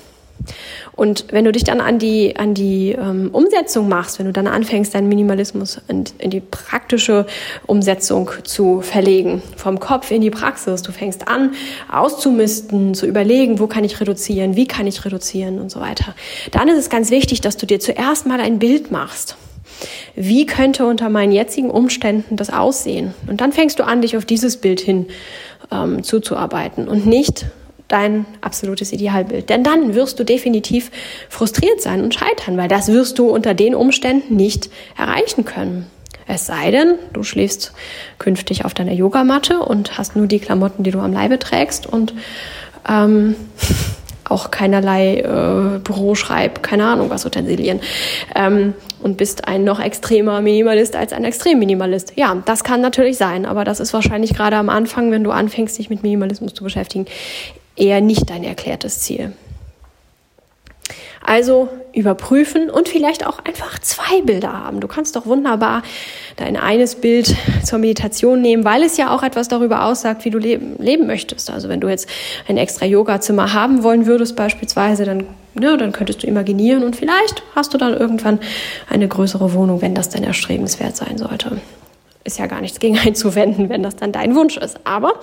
Und 0.93 1.26
wenn 1.31 1.44
du 1.44 1.53
dich 1.53 1.65
dann 1.65 1.81
an 1.81 1.99
die, 1.99 2.37
an 2.37 2.55
die 2.55 2.91
ähm, 2.93 3.31
Umsetzung 3.32 3.88
machst, 3.88 4.19
wenn 4.19 4.26
du 4.26 4.32
dann 4.32 4.47
anfängst, 4.47 4.94
deinen 4.94 5.09
Minimalismus 5.09 5.81
in, 5.88 6.05
in, 6.19 6.31
die 6.31 6.41
praktische 6.41 7.26
Umsetzung 7.67 8.31
zu 8.43 8.81
verlegen, 8.81 9.43
vom 9.56 9.81
Kopf 9.81 10.11
in 10.11 10.20
die 10.20 10.31
Praxis, 10.31 10.82
du 10.82 10.93
fängst 10.93 11.27
an, 11.27 11.55
auszumisten, 11.91 12.94
zu 12.94 13.06
überlegen, 13.06 13.59
wo 13.59 13.67
kann 13.67 13.85
ich 13.85 14.00
reduzieren, 14.00 14.56
wie 14.56 14.67
kann 14.67 14.87
ich 14.87 15.05
reduzieren 15.05 15.61
und 15.61 15.70
so 15.70 15.81
weiter, 15.81 16.15
dann 16.53 16.69
ist 16.69 16.79
es 16.79 16.91
ganz 16.91 17.11
wichtig, 17.11 17.41
dass 17.41 17.56
du 17.56 17.67
dir 17.67 17.81
zuerst 17.81 18.27
mal 18.27 18.41
ein 18.41 18.59
Bild 18.59 18.91
machst. 18.91 19.37
Wie 20.15 20.47
könnte 20.47 20.87
unter 20.87 21.09
meinen 21.09 21.32
jetzigen 21.32 21.71
Umständen 21.71 22.37
das 22.37 22.50
aussehen? 22.50 23.15
Und 23.26 23.41
dann 23.41 23.53
fängst 23.53 23.79
du 23.79 23.85
an, 23.85 24.03
dich 24.03 24.17
auf 24.17 24.25
dieses 24.25 24.56
Bild 24.56 24.81
hin 24.81 25.06
ähm, 25.71 26.03
zuzuarbeiten 26.03 26.88
und 26.88 27.06
nicht 27.06 27.47
dein 27.88 28.26
absolutes 28.41 28.93
Idealbild. 28.93 29.50
Denn 29.50 29.62
dann 29.62 29.94
wirst 29.94 30.19
du 30.19 30.25
definitiv 30.25 30.91
frustriert 31.29 31.82
sein 31.82 32.03
und 32.03 32.15
scheitern, 32.15 32.56
weil 32.56 32.69
das 32.69 32.88
wirst 32.88 33.19
du 33.19 33.29
unter 33.29 33.55
den 33.55 33.75
Umständen 33.75 34.37
nicht 34.37 34.71
erreichen 34.97 35.44
können. 35.44 35.87
Es 36.27 36.47
sei 36.47 36.70
denn, 36.70 36.94
du 37.12 37.23
schläfst 37.23 37.73
künftig 38.19 38.65
auf 38.65 38.72
deiner 38.72 38.93
Yogamatte 38.93 39.58
und 39.58 39.99
hast 39.99 40.17
nur 40.17 40.27
die 40.27 40.39
Klamotten, 40.39 40.82
die 40.82 40.91
du 40.91 41.01
am 41.01 41.13
Leibe 41.13 41.39
trägst 41.39 41.87
und 41.87 42.15
ähm, 42.89 43.37
auch 44.29 44.51
keinerlei 44.51 45.19
äh, 45.19 45.79
Büroschreib, 45.79 46.63
keine 46.63 46.87
Ahnung 46.87 47.11
was 47.11 47.27
Utensilien. 47.27 47.81
Ähm, 48.35 48.75
und 49.03 49.19
bist 49.19 49.47
ein 49.47 49.65
noch 49.65 49.81
extremer 49.81 50.41
Minimalist 50.41 50.97
als 50.97 51.13
ein 51.13 51.25
Extrem-Minimalist. 51.25 52.15
Ja, 52.17 52.43
das 52.47 52.65
kann 52.65 52.81
natürlich 52.81 53.19
sein, 53.19 53.45
aber 53.45 53.65
das 53.65 53.79
ist 53.79 53.93
wahrscheinlich 53.93 54.33
gerade 54.33 54.57
am 54.57 54.71
Anfang, 54.71 55.11
wenn 55.11 55.23
du 55.23 55.31
anfängst, 55.31 55.79
dich 55.79 55.91
mit 55.91 56.03
Minimalismus 56.03 56.55
zu 56.55 56.65
beschäftigen, 56.65 57.05
eher 57.77 58.01
nicht 58.01 58.31
dein 58.31 58.45
erklärtes 58.45 59.01
Ziel. 59.01 59.33
Also 61.27 61.71
überprüfen 61.95 62.69
und 62.69 62.87
vielleicht 62.87 63.27
auch 63.27 63.39
einfach 63.39 63.79
zwei 63.79 64.21
Bilder 64.21 64.53
haben. 64.53 64.81
Du 64.81 64.89
kannst 64.89 65.17
doch 65.17 65.25
wunderbar 65.25 65.83
dein 66.37 66.59
eines 66.59 66.97
Bild 66.97 67.35
zur 67.65 67.79
Meditation 67.79 68.43
nehmen, 68.43 68.65
weil 68.65 68.83
es 68.83 68.99
ja 68.99 69.15
auch 69.15 69.23
etwas 69.23 69.49
darüber 69.49 69.85
aussagt, 69.85 70.27
wie 70.27 70.31
du 70.31 70.39
leben, 70.39 70.77
leben 70.79 71.07
möchtest. 71.07 71.51
Also 71.51 71.71
wenn 71.71 71.81
du 71.81 71.89
jetzt 71.89 72.11
ein 72.47 72.59
extra 72.59 72.85
Yoga-Zimmer 72.85 73.55
haben 73.55 73.83
wollen 73.83 74.05
würdest 74.05 74.37
beispielsweise, 74.37 75.07
dann, 75.07 75.27
ja, 75.59 75.79
dann 75.79 75.93
könntest 75.93 76.23
du 76.23 76.27
imaginieren 76.27 76.85
und 76.85 76.95
vielleicht 76.95 77.43
hast 77.55 77.73
du 77.73 77.79
dann 77.79 77.95
irgendwann 77.95 78.39
eine 78.91 79.09
größere 79.09 79.55
Wohnung, 79.55 79.81
wenn 79.81 79.95
das 79.95 80.11
dann 80.11 80.25
erstrebenswert 80.25 80.95
sein 80.95 81.17
sollte. 81.17 81.59
Ist 82.25 82.39
ja 82.39 82.47
gar 82.47 82.61
nichts 82.61 82.81
gegen 82.81 82.99
einzuwenden, 82.99 83.71
wenn 83.71 83.83
das 83.83 83.97
dann 83.97 84.13
dein 84.13 84.35
Wunsch 84.35 84.59
ist. 84.59 84.79
Aber 84.85 85.15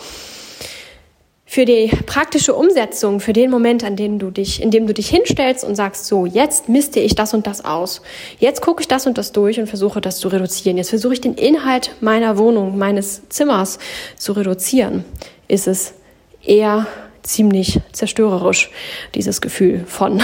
für 1.52 1.66
die 1.66 1.92
praktische 2.06 2.56
Umsetzung, 2.56 3.20
für 3.20 3.34
den 3.34 3.52
Moment, 3.52 3.84
an 3.84 3.98
dem 3.98 4.20
du 4.20 4.32
dich, 4.32 4.62
in 4.62 4.72
dem 4.72 4.88
du 4.88 4.94
dich 4.94 5.10
hinstellst 5.10 5.66
und 5.66 5.76
sagst, 5.76 6.06
so, 6.06 6.26
jetzt 6.26 6.70
misste 6.70 7.02
ich 7.02 7.14
das 7.14 7.34
und 7.34 7.46
das 7.46 7.66
aus. 7.66 8.02
Jetzt 8.40 8.62
gucke 8.62 8.80
ich 8.80 8.88
das 8.88 9.06
und 9.06 9.18
das 9.18 9.34
durch 9.34 9.60
und 9.60 9.68
versuche 9.68 10.00
das 10.00 10.20
zu 10.20 10.30
reduzieren. 10.30 10.78
Jetzt 10.78 10.92
versuche 10.92 11.12
ich 11.12 11.20
den 11.20 11.34
Inhalt 11.34 11.92
meiner 12.00 12.38
Wohnung, 12.38 12.78
meines 12.78 13.28
Zimmers 13.28 13.80
zu 14.16 14.32
reduzieren. 14.32 15.04
Ist 15.50 15.68
es 15.68 15.94
eher 16.42 16.88
ziemlich 17.22 17.82
zerstörerisch, 17.92 18.72
dieses 19.14 19.42
Gefühl 19.42 19.84
von, 19.86 20.24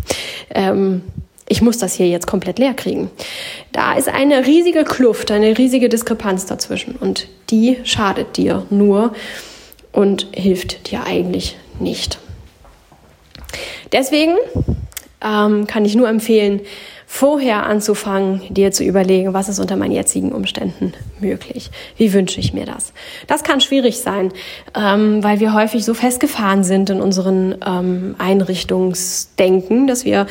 ähm, 0.54 1.02
ich 1.48 1.60
muss 1.60 1.78
das 1.78 1.94
hier 1.94 2.06
jetzt 2.06 2.28
komplett 2.28 2.60
leer 2.60 2.74
kriegen. 2.74 3.10
Da 3.72 3.94
ist 3.94 4.08
eine 4.08 4.46
riesige 4.46 4.84
Kluft, 4.84 5.32
eine 5.32 5.58
riesige 5.58 5.88
Diskrepanz 5.88 6.46
dazwischen 6.46 6.94
und 6.94 7.26
die 7.50 7.78
schadet 7.82 8.36
dir 8.36 8.64
nur 8.70 9.12
und 9.92 10.26
hilft 10.32 10.90
dir 10.90 11.04
eigentlich 11.04 11.56
nicht. 11.80 12.18
Deswegen 13.92 14.36
ähm, 15.24 15.66
kann 15.66 15.84
ich 15.84 15.94
nur 15.94 16.08
empfehlen, 16.08 16.60
vorher 17.10 17.64
anzufangen, 17.64 18.42
dir 18.50 18.70
zu 18.70 18.84
überlegen, 18.84 19.32
was 19.32 19.48
ist 19.48 19.58
unter 19.58 19.76
meinen 19.76 19.92
jetzigen 19.92 20.30
Umständen 20.30 20.92
möglich? 21.20 21.70
Wie 21.96 22.12
wünsche 22.12 22.38
ich 22.38 22.52
mir 22.52 22.66
das? 22.66 22.92
Das 23.26 23.42
kann 23.42 23.62
schwierig 23.62 24.00
sein, 24.00 24.30
ähm, 24.76 25.24
weil 25.24 25.40
wir 25.40 25.54
häufig 25.54 25.86
so 25.86 25.94
festgefahren 25.94 26.64
sind 26.64 26.90
in 26.90 27.00
unseren 27.00 27.56
ähm, 27.66 28.14
Einrichtungsdenken, 28.18 29.86
dass 29.86 30.04
wir, 30.04 30.26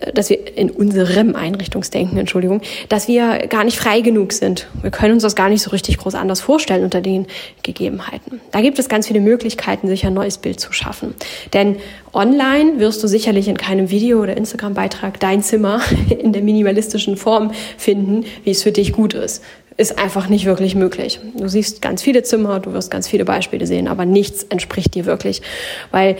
äh, 0.00 0.12
dass 0.14 0.30
wir 0.30 0.56
in 0.56 0.70
unserem 0.70 1.36
Einrichtungsdenken, 1.36 2.16
Entschuldigung, 2.16 2.62
dass 2.88 3.06
wir 3.06 3.46
gar 3.48 3.62
nicht 3.62 3.78
frei 3.78 4.00
genug 4.00 4.32
sind. 4.32 4.66
Wir 4.80 4.90
können 4.90 5.12
uns 5.12 5.22
das 5.24 5.36
gar 5.36 5.50
nicht 5.50 5.62
so 5.62 5.70
richtig 5.70 5.98
groß 5.98 6.14
anders 6.14 6.40
vorstellen 6.40 6.84
unter 6.84 7.02
den 7.02 7.26
Gegebenheiten. 7.62 8.40
Da 8.50 8.62
gibt 8.62 8.78
es 8.78 8.88
ganz 8.88 9.06
viele 9.06 9.20
Möglichkeiten, 9.20 9.88
sich 9.88 10.06
ein 10.06 10.14
neues 10.14 10.38
Bild 10.38 10.58
zu 10.58 10.72
schaffen. 10.72 11.14
Denn 11.52 11.76
online 12.14 12.78
wirst 12.78 13.02
du 13.02 13.08
sicherlich 13.08 13.46
in 13.46 13.58
keinem 13.58 13.90
Video 13.90 14.22
oder 14.22 14.36
Instagram-Beitrag 14.36 15.20
dein 15.20 15.42
Zimmer 15.42 15.80
in 16.14 16.32
der 16.32 16.42
minimalistischen 16.42 17.16
Form 17.16 17.52
finden, 17.76 18.24
wie 18.44 18.50
es 18.50 18.62
für 18.62 18.72
dich 18.72 18.92
gut 18.92 19.14
ist. 19.14 19.42
Ist 19.76 19.98
einfach 19.98 20.28
nicht 20.28 20.44
wirklich 20.44 20.76
möglich. 20.76 21.18
Du 21.36 21.48
siehst 21.48 21.82
ganz 21.82 22.00
viele 22.00 22.22
Zimmer, 22.22 22.60
du 22.60 22.72
wirst 22.72 22.90
ganz 22.90 23.08
viele 23.08 23.24
Beispiele 23.24 23.66
sehen, 23.66 23.88
aber 23.88 24.04
nichts 24.04 24.44
entspricht 24.44 24.94
dir 24.94 25.04
wirklich, 25.04 25.42
weil 25.90 26.16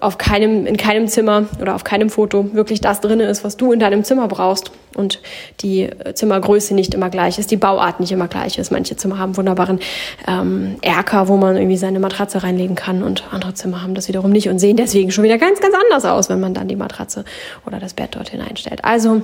auf 0.00 0.18
keinem, 0.18 0.66
in 0.66 0.76
keinem 0.76 1.08
Zimmer 1.08 1.44
oder 1.60 1.74
auf 1.74 1.84
keinem 1.84 2.10
Foto 2.10 2.54
wirklich 2.54 2.80
das 2.80 3.00
drin 3.00 3.20
ist, 3.20 3.42
was 3.42 3.56
du 3.56 3.72
in 3.72 3.80
deinem 3.80 4.04
Zimmer 4.04 4.28
brauchst 4.28 4.70
und 4.94 5.20
die 5.60 5.88
Zimmergröße 6.14 6.74
nicht 6.74 6.92
immer 6.92 7.08
gleich 7.08 7.38
ist, 7.38 7.50
die 7.50 7.56
Bauart 7.56 7.98
nicht 7.98 8.12
immer 8.12 8.28
gleich 8.28 8.58
ist. 8.58 8.70
Manche 8.70 8.96
Zimmer 8.96 9.18
haben 9.18 9.36
wunderbaren 9.36 9.80
ähm, 10.28 10.76
Erker, 10.82 11.28
wo 11.28 11.36
man 11.38 11.56
irgendwie 11.56 11.78
seine 11.78 12.00
Matratze 12.00 12.42
reinlegen 12.42 12.76
kann 12.76 13.02
und 13.02 13.24
andere 13.30 13.54
Zimmer 13.54 13.82
haben 13.82 13.94
das 13.94 14.08
wiederum 14.08 14.30
nicht 14.30 14.48
und 14.48 14.58
sehen 14.58 14.76
deswegen 14.76 15.10
schon 15.10 15.24
wieder 15.24 15.38
ganz, 15.38 15.60
ganz 15.60 15.74
anders 15.74 16.04
aus, 16.04 16.28
wenn 16.28 16.40
man 16.40 16.52
dann 16.52 16.68
die 16.68 16.76
Matratze 16.76 17.24
oder 17.66 17.78
das 17.78 17.94
Bett 17.94 18.14
dort 18.14 18.28
hineinstellt. 18.28 18.84
Also 18.84 19.22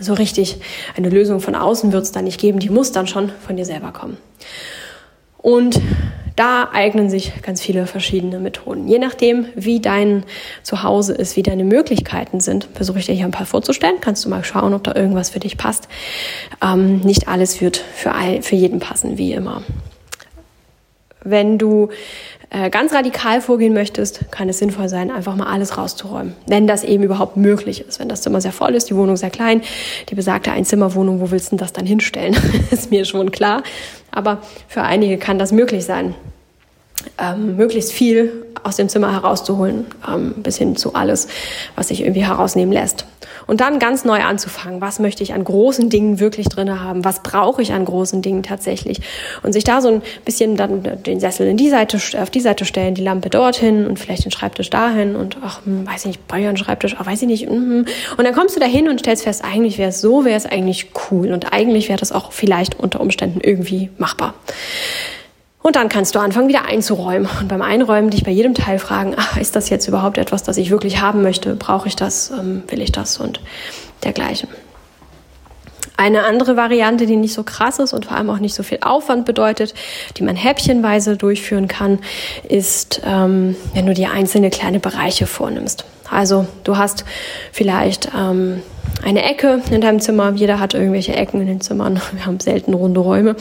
so 0.00 0.14
richtig 0.14 0.58
eine 0.96 1.08
Lösung 1.08 1.40
von 1.40 1.54
außen 1.54 1.92
wird 1.92 2.02
es 2.02 2.12
da 2.12 2.22
nicht 2.22 2.40
geben, 2.40 2.58
die 2.58 2.70
muss 2.70 2.90
dann 2.90 3.06
schon 3.06 3.30
von 3.46 3.56
dir 3.56 3.64
selber 3.64 3.92
kommen. 3.92 4.16
Und 5.42 5.80
da 6.36 6.70
eignen 6.72 7.10
sich 7.10 7.42
ganz 7.42 7.60
viele 7.60 7.86
verschiedene 7.86 8.38
Methoden. 8.38 8.88
Je 8.88 8.98
nachdem, 8.98 9.46
wie 9.54 9.80
dein 9.80 10.24
Zuhause 10.62 11.12
ist, 11.12 11.36
wie 11.36 11.42
deine 11.42 11.64
Möglichkeiten 11.64 12.40
sind, 12.40 12.68
versuche 12.72 13.00
ich 13.00 13.06
dir 13.06 13.14
hier 13.14 13.26
ein 13.26 13.32
paar 13.32 13.46
vorzustellen. 13.46 13.96
Kannst 14.00 14.24
du 14.24 14.30
mal 14.30 14.44
schauen, 14.44 14.72
ob 14.72 14.84
da 14.84 14.94
irgendwas 14.94 15.30
für 15.30 15.40
dich 15.40 15.58
passt. 15.58 15.88
Ähm, 16.62 17.00
nicht 17.00 17.28
alles 17.28 17.60
wird 17.60 17.76
für, 17.76 18.12
all, 18.12 18.42
für 18.42 18.56
jeden 18.56 18.78
passen, 18.78 19.18
wie 19.18 19.32
immer. 19.32 19.62
Wenn 21.22 21.58
du 21.58 21.90
äh, 22.52 22.68
ganz 22.68 22.92
radikal 22.92 23.40
vorgehen 23.40 23.72
möchtest, 23.72 24.30
kann 24.30 24.48
es 24.48 24.58
sinnvoll 24.58 24.88
sein, 24.88 25.10
einfach 25.10 25.34
mal 25.36 25.46
alles 25.46 25.78
rauszuräumen. 25.78 26.34
Wenn 26.46 26.66
das 26.66 26.84
eben 26.84 27.02
überhaupt 27.02 27.38
möglich 27.38 27.80
ist. 27.80 27.98
Wenn 27.98 28.10
das 28.10 28.20
Zimmer 28.20 28.42
sehr 28.42 28.52
voll 28.52 28.74
ist, 28.74 28.90
die 28.90 28.96
Wohnung 28.96 29.16
sehr 29.16 29.30
klein, 29.30 29.62
die 30.10 30.14
besagte 30.14 30.52
Einzimmerwohnung, 30.52 31.20
wo 31.20 31.30
willst 31.30 31.50
du 31.52 31.56
das 31.56 31.72
dann 31.72 31.86
hinstellen? 31.86 32.36
ist 32.70 32.90
mir 32.90 33.06
schon 33.06 33.30
klar. 33.30 33.62
Aber 34.10 34.42
für 34.68 34.82
einige 34.82 35.16
kann 35.16 35.38
das 35.38 35.50
möglich 35.50 35.84
sein 35.84 36.14
ähm, 37.18 37.56
möglichst 37.56 37.92
viel 37.92 38.46
aus 38.62 38.76
dem 38.76 38.88
Zimmer 38.88 39.12
herauszuholen, 39.12 39.86
ähm, 40.08 40.34
bis 40.36 40.56
hin 40.56 40.76
zu 40.76 40.94
alles, 40.94 41.28
was 41.74 41.88
sich 41.88 42.02
irgendwie 42.02 42.24
herausnehmen 42.24 42.72
lässt. 42.72 43.06
Und 43.46 43.60
dann 43.60 43.78
ganz 43.78 44.04
neu 44.04 44.20
anzufangen. 44.22 44.80
Was 44.80 44.98
möchte 44.98 45.22
ich 45.22 45.34
an 45.34 45.42
großen 45.42 45.90
Dingen 45.90 46.20
wirklich 46.20 46.48
drin 46.48 46.80
haben? 46.80 47.04
Was 47.04 47.22
brauche 47.22 47.60
ich 47.60 47.72
an 47.72 47.84
großen 47.84 48.22
Dingen 48.22 48.42
tatsächlich? 48.42 49.00
Und 49.42 49.52
sich 49.52 49.64
da 49.64 49.80
so 49.80 49.88
ein 49.88 50.02
bisschen 50.24 50.56
dann 50.56 51.02
den 51.02 51.18
Sessel 51.18 51.48
in 51.48 51.56
die 51.56 51.68
Seite, 51.68 51.98
auf 52.20 52.30
die 52.30 52.40
Seite 52.40 52.64
stellen, 52.64 52.94
die 52.94 53.02
Lampe 53.02 53.30
dorthin 53.30 53.86
und 53.86 53.98
vielleicht 53.98 54.24
den 54.24 54.30
Schreibtisch 54.30 54.70
dahin 54.70 55.16
und 55.16 55.38
ach, 55.44 55.64
hm, 55.64 55.86
weiß 55.86 56.02
ich 56.02 56.06
nicht, 56.06 56.28
brauche 56.28 56.40
ich 56.40 56.58
Schreibtisch, 56.58 56.96
ach, 56.98 57.06
weiß 57.06 57.22
ich 57.22 57.28
nicht. 57.28 57.48
Mm, 57.48 57.84
Und 58.16 58.24
dann 58.24 58.34
kommst 58.34 58.56
du 58.56 58.60
da 58.60 58.66
hin 58.66 58.88
und 58.88 59.00
stellst 59.00 59.24
fest, 59.24 59.42
eigentlich 59.44 59.78
wäre 59.78 59.90
es 59.90 60.00
so, 60.00 60.24
wäre 60.24 60.36
es 60.36 60.46
eigentlich 60.46 60.90
cool 61.10 61.32
und 61.32 61.52
eigentlich 61.52 61.88
wäre 61.88 61.98
das 61.98 62.12
auch 62.12 62.32
vielleicht 62.32 62.78
unter 62.78 63.00
Umständen 63.00 63.40
irgendwie 63.40 63.90
machbar. 63.98 64.34
Und 65.62 65.76
dann 65.76 65.88
kannst 65.88 66.14
du 66.14 66.18
anfangen, 66.18 66.48
wieder 66.48 66.64
einzuräumen. 66.64 67.28
Und 67.40 67.48
beim 67.48 67.62
Einräumen 67.62 68.10
dich 68.10 68.24
bei 68.24 68.32
jedem 68.32 68.54
Teil 68.54 68.78
fragen, 68.78 69.14
ach, 69.16 69.36
ist 69.36 69.54
das 69.54 69.70
jetzt 69.70 69.86
überhaupt 69.86 70.18
etwas, 70.18 70.42
das 70.42 70.56
ich 70.56 70.70
wirklich 70.70 71.00
haben 71.00 71.22
möchte? 71.22 71.54
Brauche 71.54 71.88
ich 71.88 71.96
das? 71.96 72.30
Ähm, 72.30 72.64
will 72.68 72.82
ich 72.82 72.92
das? 72.92 73.18
Und 73.18 73.40
dergleichen. 74.02 74.48
Eine 75.96 76.24
andere 76.24 76.56
Variante, 76.56 77.06
die 77.06 77.16
nicht 77.16 77.34
so 77.34 77.44
krass 77.44 77.78
ist 77.78 77.92
und 77.92 78.06
vor 78.06 78.16
allem 78.16 78.30
auch 78.30 78.38
nicht 78.38 78.54
so 78.54 78.62
viel 78.62 78.78
Aufwand 78.80 79.24
bedeutet, 79.24 79.74
die 80.16 80.24
man 80.24 80.34
häppchenweise 80.34 81.16
durchführen 81.16 81.68
kann, 81.68 82.00
ist, 82.48 83.02
ähm, 83.06 83.54
wenn 83.74 83.86
du 83.86 83.94
dir 83.94 84.10
einzelne 84.10 84.50
kleine 84.50 84.80
Bereiche 84.80 85.26
vornimmst. 85.26 85.84
Also 86.10 86.46
du 86.64 86.76
hast 86.76 87.04
vielleicht 87.52 88.08
ähm, 88.18 88.62
eine 89.04 89.22
Ecke 89.22 89.62
in 89.70 89.80
deinem 89.80 90.00
Zimmer. 90.00 90.32
Jeder 90.34 90.58
hat 90.58 90.74
irgendwelche 90.74 91.14
Ecken 91.14 91.40
in 91.40 91.46
den 91.46 91.60
Zimmern. 91.60 92.00
Wir 92.12 92.26
haben 92.26 92.40
selten 92.40 92.74
runde 92.74 93.00
Räume. 93.00 93.36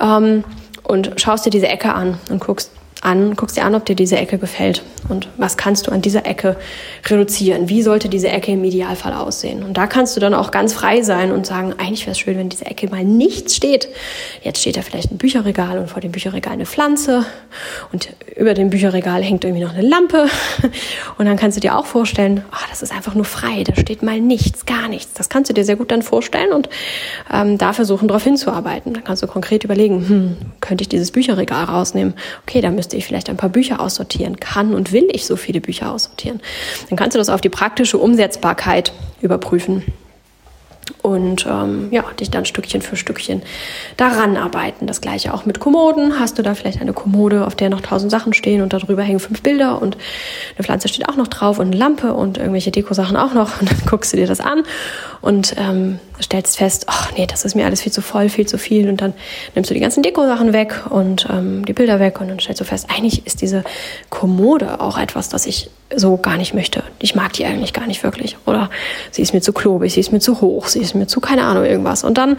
Ähm, 0.00 0.44
und 0.82 1.12
schaust 1.16 1.46
dir 1.46 1.50
diese 1.50 1.68
Ecke 1.68 1.94
an 1.94 2.18
und 2.28 2.40
guckst 2.40 2.71
an, 3.02 3.34
guckst 3.34 3.56
dir 3.56 3.64
an, 3.64 3.74
ob 3.74 3.84
dir 3.84 3.96
diese 3.96 4.16
Ecke 4.16 4.38
gefällt 4.38 4.82
und 5.08 5.28
was 5.36 5.56
kannst 5.56 5.86
du 5.86 5.92
an 5.92 6.02
dieser 6.02 6.24
Ecke 6.24 6.56
reduzieren? 7.04 7.68
Wie 7.68 7.82
sollte 7.82 8.08
diese 8.08 8.28
Ecke 8.28 8.52
im 8.52 8.62
Idealfall 8.62 9.12
aussehen? 9.12 9.64
Und 9.64 9.76
da 9.76 9.86
kannst 9.86 10.16
du 10.16 10.20
dann 10.20 10.34
auch 10.34 10.52
ganz 10.52 10.72
frei 10.72 11.02
sein 11.02 11.32
und 11.32 11.44
sagen, 11.44 11.74
eigentlich 11.78 12.02
wäre 12.02 12.12
es 12.12 12.20
schön, 12.20 12.38
wenn 12.38 12.48
diese 12.48 12.66
Ecke 12.66 12.88
mal 12.88 13.04
nichts 13.04 13.56
steht. 13.56 13.88
Jetzt 14.42 14.60
steht 14.60 14.76
da 14.76 14.82
vielleicht 14.82 15.10
ein 15.10 15.18
Bücherregal 15.18 15.78
und 15.78 15.88
vor 15.88 16.00
dem 16.00 16.12
Bücherregal 16.12 16.52
eine 16.52 16.66
Pflanze 16.66 17.26
und 17.92 18.10
über 18.36 18.54
dem 18.54 18.70
Bücherregal 18.70 19.22
hängt 19.22 19.44
irgendwie 19.44 19.64
noch 19.64 19.74
eine 19.74 19.86
Lampe 19.86 20.26
und 21.18 21.26
dann 21.26 21.36
kannst 21.36 21.56
du 21.56 21.60
dir 21.60 21.76
auch 21.76 21.86
vorstellen, 21.86 22.44
oh, 22.52 22.64
das 22.70 22.82
ist 22.82 22.92
einfach 22.92 23.14
nur 23.14 23.24
frei, 23.24 23.64
da 23.64 23.74
steht 23.74 24.02
mal 24.02 24.20
nichts, 24.20 24.64
gar 24.66 24.88
nichts. 24.88 25.12
Das 25.14 25.28
kannst 25.28 25.50
du 25.50 25.54
dir 25.54 25.64
sehr 25.64 25.76
gut 25.76 25.90
dann 25.90 26.02
vorstellen 26.02 26.52
und 26.52 26.68
ähm, 27.32 27.58
da 27.58 27.72
versuchen, 27.72 28.06
darauf 28.06 28.22
hinzuarbeiten. 28.22 28.94
Dann 28.94 29.04
kannst 29.04 29.22
du 29.22 29.26
konkret 29.26 29.64
überlegen, 29.64 30.08
hm, 30.08 30.36
könnte 30.60 30.82
ich 30.82 30.88
dieses 30.88 31.10
Bücherregal 31.10 31.64
rausnehmen? 31.64 32.14
Okay, 32.46 32.60
da 32.60 32.70
müsste 32.70 32.91
ich 32.94 33.06
vielleicht 33.06 33.30
ein 33.30 33.36
paar 33.36 33.50
Bücher 33.50 33.80
aussortieren. 33.80 34.38
Kann 34.38 34.74
und 34.74 34.92
will 34.92 35.08
ich 35.12 35.26
so 35.26 35.36
viele 35.36 35.60
Bücher 35.60 35.92
aussortieren? 35.92 36.40
Dann 36.88 36.96
kannst 36.96 37.14
du 37.14 37.18
das 37.18 37.28
auf 37.28 37.40
die 37.40 37.48
praktische 37.48 37.98
Umsetzbarkeit 37.98 38.92
überprüfen 39.20 39.84
und 41.02 41.46
ähm, 41.48 41.88
ja, 41.90 42.04
dich 42.18 42.30
dann 42.30 42.44
Stückchen 42.44 42.82
für 42.82 42.96
Stückchen 42.96 43.42
daran 43.96 44.36
arbeiten. 44.36 44.86
Das 44.86 45.00
gleiche 45.00 45.32
auch 45.32 45.46
mit 45.46 45.60
Kommoden. 45.60 46.18
Hast 46.18 46.38
du 46.38 46.42
da 46.42 46.54
vielleicht 46.54 46.80
eine 46.80 46.92
Kommode, 46.92 47.46
auf 47.46 47.54
der 47.54 47.70
noch 47.70 47.80
tausend 47.80 48.10
Sachen 48.10 48.32
stehen 48.32 48.62
und 48.62 48.72
darüber 48.72 49.02
hängen 49.02 49.20
fünf 49.20 49.42
Bilder 49.42 49.80
und 49.80 49.96
eine 50.56 50.64
Pflanze 50.64 50.88
steht 50.88 51.08
auch 51.08 51.16
noch 51.16 51.28
drauf 51.28 51.58
und 51.58 51.68
eine 51.68 51.76
Lampe 51.76 52.14
und 52.14 52.38
irgendwelche 52.38 52.70
Dekosachen 52.70 53.16
auch 53.16 53.34
noch 53.34 53.60
und 53.60 53.70
dann 53.70 53.78
guckst 53.88 54.12
du 54.12 54.16
dir 54.16 54.26
das 54.26 54.40
an 54.40 54.62
und 55.20 55.54
ähm, 55.58 55.98
stellst 56.20 56.58
fest, 56.58 56.86
ach 56.88 57.12
nee, 57.16 57.26
das 57.26 57.44
ist 57.44 57.54
mir 57.54 57.64
alles 57.66 57.80
viel 57.80 57.92
zu 57.92 58.02
voll, 58.02 58.28
viel 58.28 58.46
zu 58.46 58.58
viel 58.58 58.88
und 58.88 59.00
dann 59.00 59.14
nimmst 59.54 59.70
du 59.70 59.74
die 59.74 59.80
ganzen 59.80 60.02
Dekosachen 60.02 60.52
weg 60.52 60.82
und 60.90 61.26
ähm, 61.30 61.64
die 61.64 61.72
Bilder 61.72 62.00
weg 62.00 62.20
und 62.20 62.28
dann 62.28 62.40
stellst 62.40 62.60
du 62.60 62.64
fest, 62.64 62.88
eigentlich 62.94 63.26
ist 63.26 63.42
diese 63.42 63.64
Kommode 64.10 64.80
auch 64.80 64.98
etwas, 64.98 65.28
das 65.28 65.46
ich 65.46 65.70
so 65.96 66.16
gar 66.16 66.36
nicht 66.36 66.54
möchte. 66.54 66.82
Ich 66.98 67.14
mag 67.14 67.32
die 67.32 67.44
eigentlich 67.44 67.72
gar 67.72 67.86
nicht 67.86 68.02
wirklich 68.02 68.36
oder 68.46 68.70
sie 69.10 69.22
ist 69.22 69.34
mir 69.34 69.40
zu 69.40 69.52
klobig, 69.52 69.92
sie 69.92 70.00
ist 70.00 70.12
mir 70.12 70.20
zu 70.20 70.40
hoch, 70.40 70.66
sie 70.66 70.80
ist 70.80 70.94
mir 70.94 71.06
zu 71.06 71.20
keine 71.20 71.44
Ahnung 71.44 71.64
irgendwas 71.64 72.04
und 72.04 72.18
dann 72.18 72.36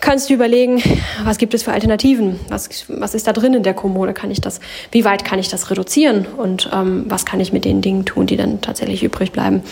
kannst 0.00 0.28
du 0.28 0.34
überlegen, 0.34 0.82
was 1.24 1.38
gibt 1.38 1.54
es 1.54 1.62
für 1.62 1.72
Alternativen? 1.72 2.38
Was, 2.48 2.84
was 2.88 3.14
ist 3.14 3.26
da 3.26 3.32
drin 3.32 3.54
in 3.54 3.62
der 3.62 3.72
Kommode? 3.72 4.12
Kann 4.12 4.30
ich 4.30 4.40
das, 4.40 4.60
wie 4.90 5.04
weit 5.04 5.24
kann 5.24 5.38
ich 5.38 5.48
das 5.48 5.70
reduzieren? 5.70 6.26
Und 6.26 6.68
ähm, 6.74 7.06
was 7.08 7.24
kann 7.24 7.40
ich 7.40 7.54
mit 7.54 7.64
den 7.64 7.80
Dingen 7.80 8.04
tun, 8.04 8.26
die 8.26 8.36
dann 8.36 8.60
tatsächlich 8.60 9.02
übrig 9.02 9.32
bleiben? 9.32 9.62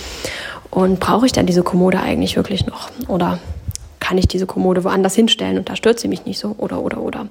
Und 0.71 1.01
brauche 1.01 1.27
ich 1.27 1.33
dann 1.33 1.45
diese 1.45 1.63
Kommode 1.63 2.01
eigentlich 2.01 2.37
wirklich 2.37 2.65
noch? 2.65 2.91
Oder 3.09 3.41
kann 4.01 4.17
ich 4.17 4.27
diese 4.27 4.47
Kommode 4.47 4.85
woanders 4.85 5.15
hinstellen 5.15 5.59
und 5.59 5.69
da 5.69 5.77
stört 5.77 6.01
sie 6.01 6.09
mich 6.09 6.25
nicht 6.25 6.39
so? 6.39 6.55
Oder, 6.57 6.81
oder, 6.81 7.03
oder. 7.03 7.29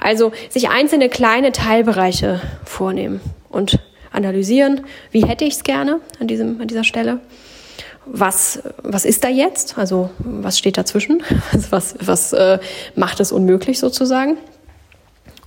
Also 0.00 0.32
sich 0.48 0.68
einzelne 0.70 1.08
kleine 1.08 1.52
Teilbereiche 1.52 2.40
vornehmen 2.64 3.20
und 3.48 3.78
analysieren, 4.12 4.82
wie 5.10 5.24
hätte 5.24 5.44
ich 5.44 5.54
es 5.54 5.62
gerne 5.62 6.00
an, 6.18 6.26
diesem, 6.26 6.60
an 6.60 6.68
dieser 6.68 6.84
Stelle? 6.84 7.20
Was, 8.06 8.62
was 8.82 9.04
ist 9.04 9.24
da 9.24 9.28
jetzt? 9.28 9.78
Also 9.78 10.10
was 10.18 10.58
steht 10.58 10.78
dazwischen? 10.78 11.22
Was, 11.70 11.94
was 12.00 12.32
äh, 12.32 12.58
macht 12.96 13.20
es 13.20 13.30
unmöglich 13.30 13.78
sozusagen? 13.78 14.36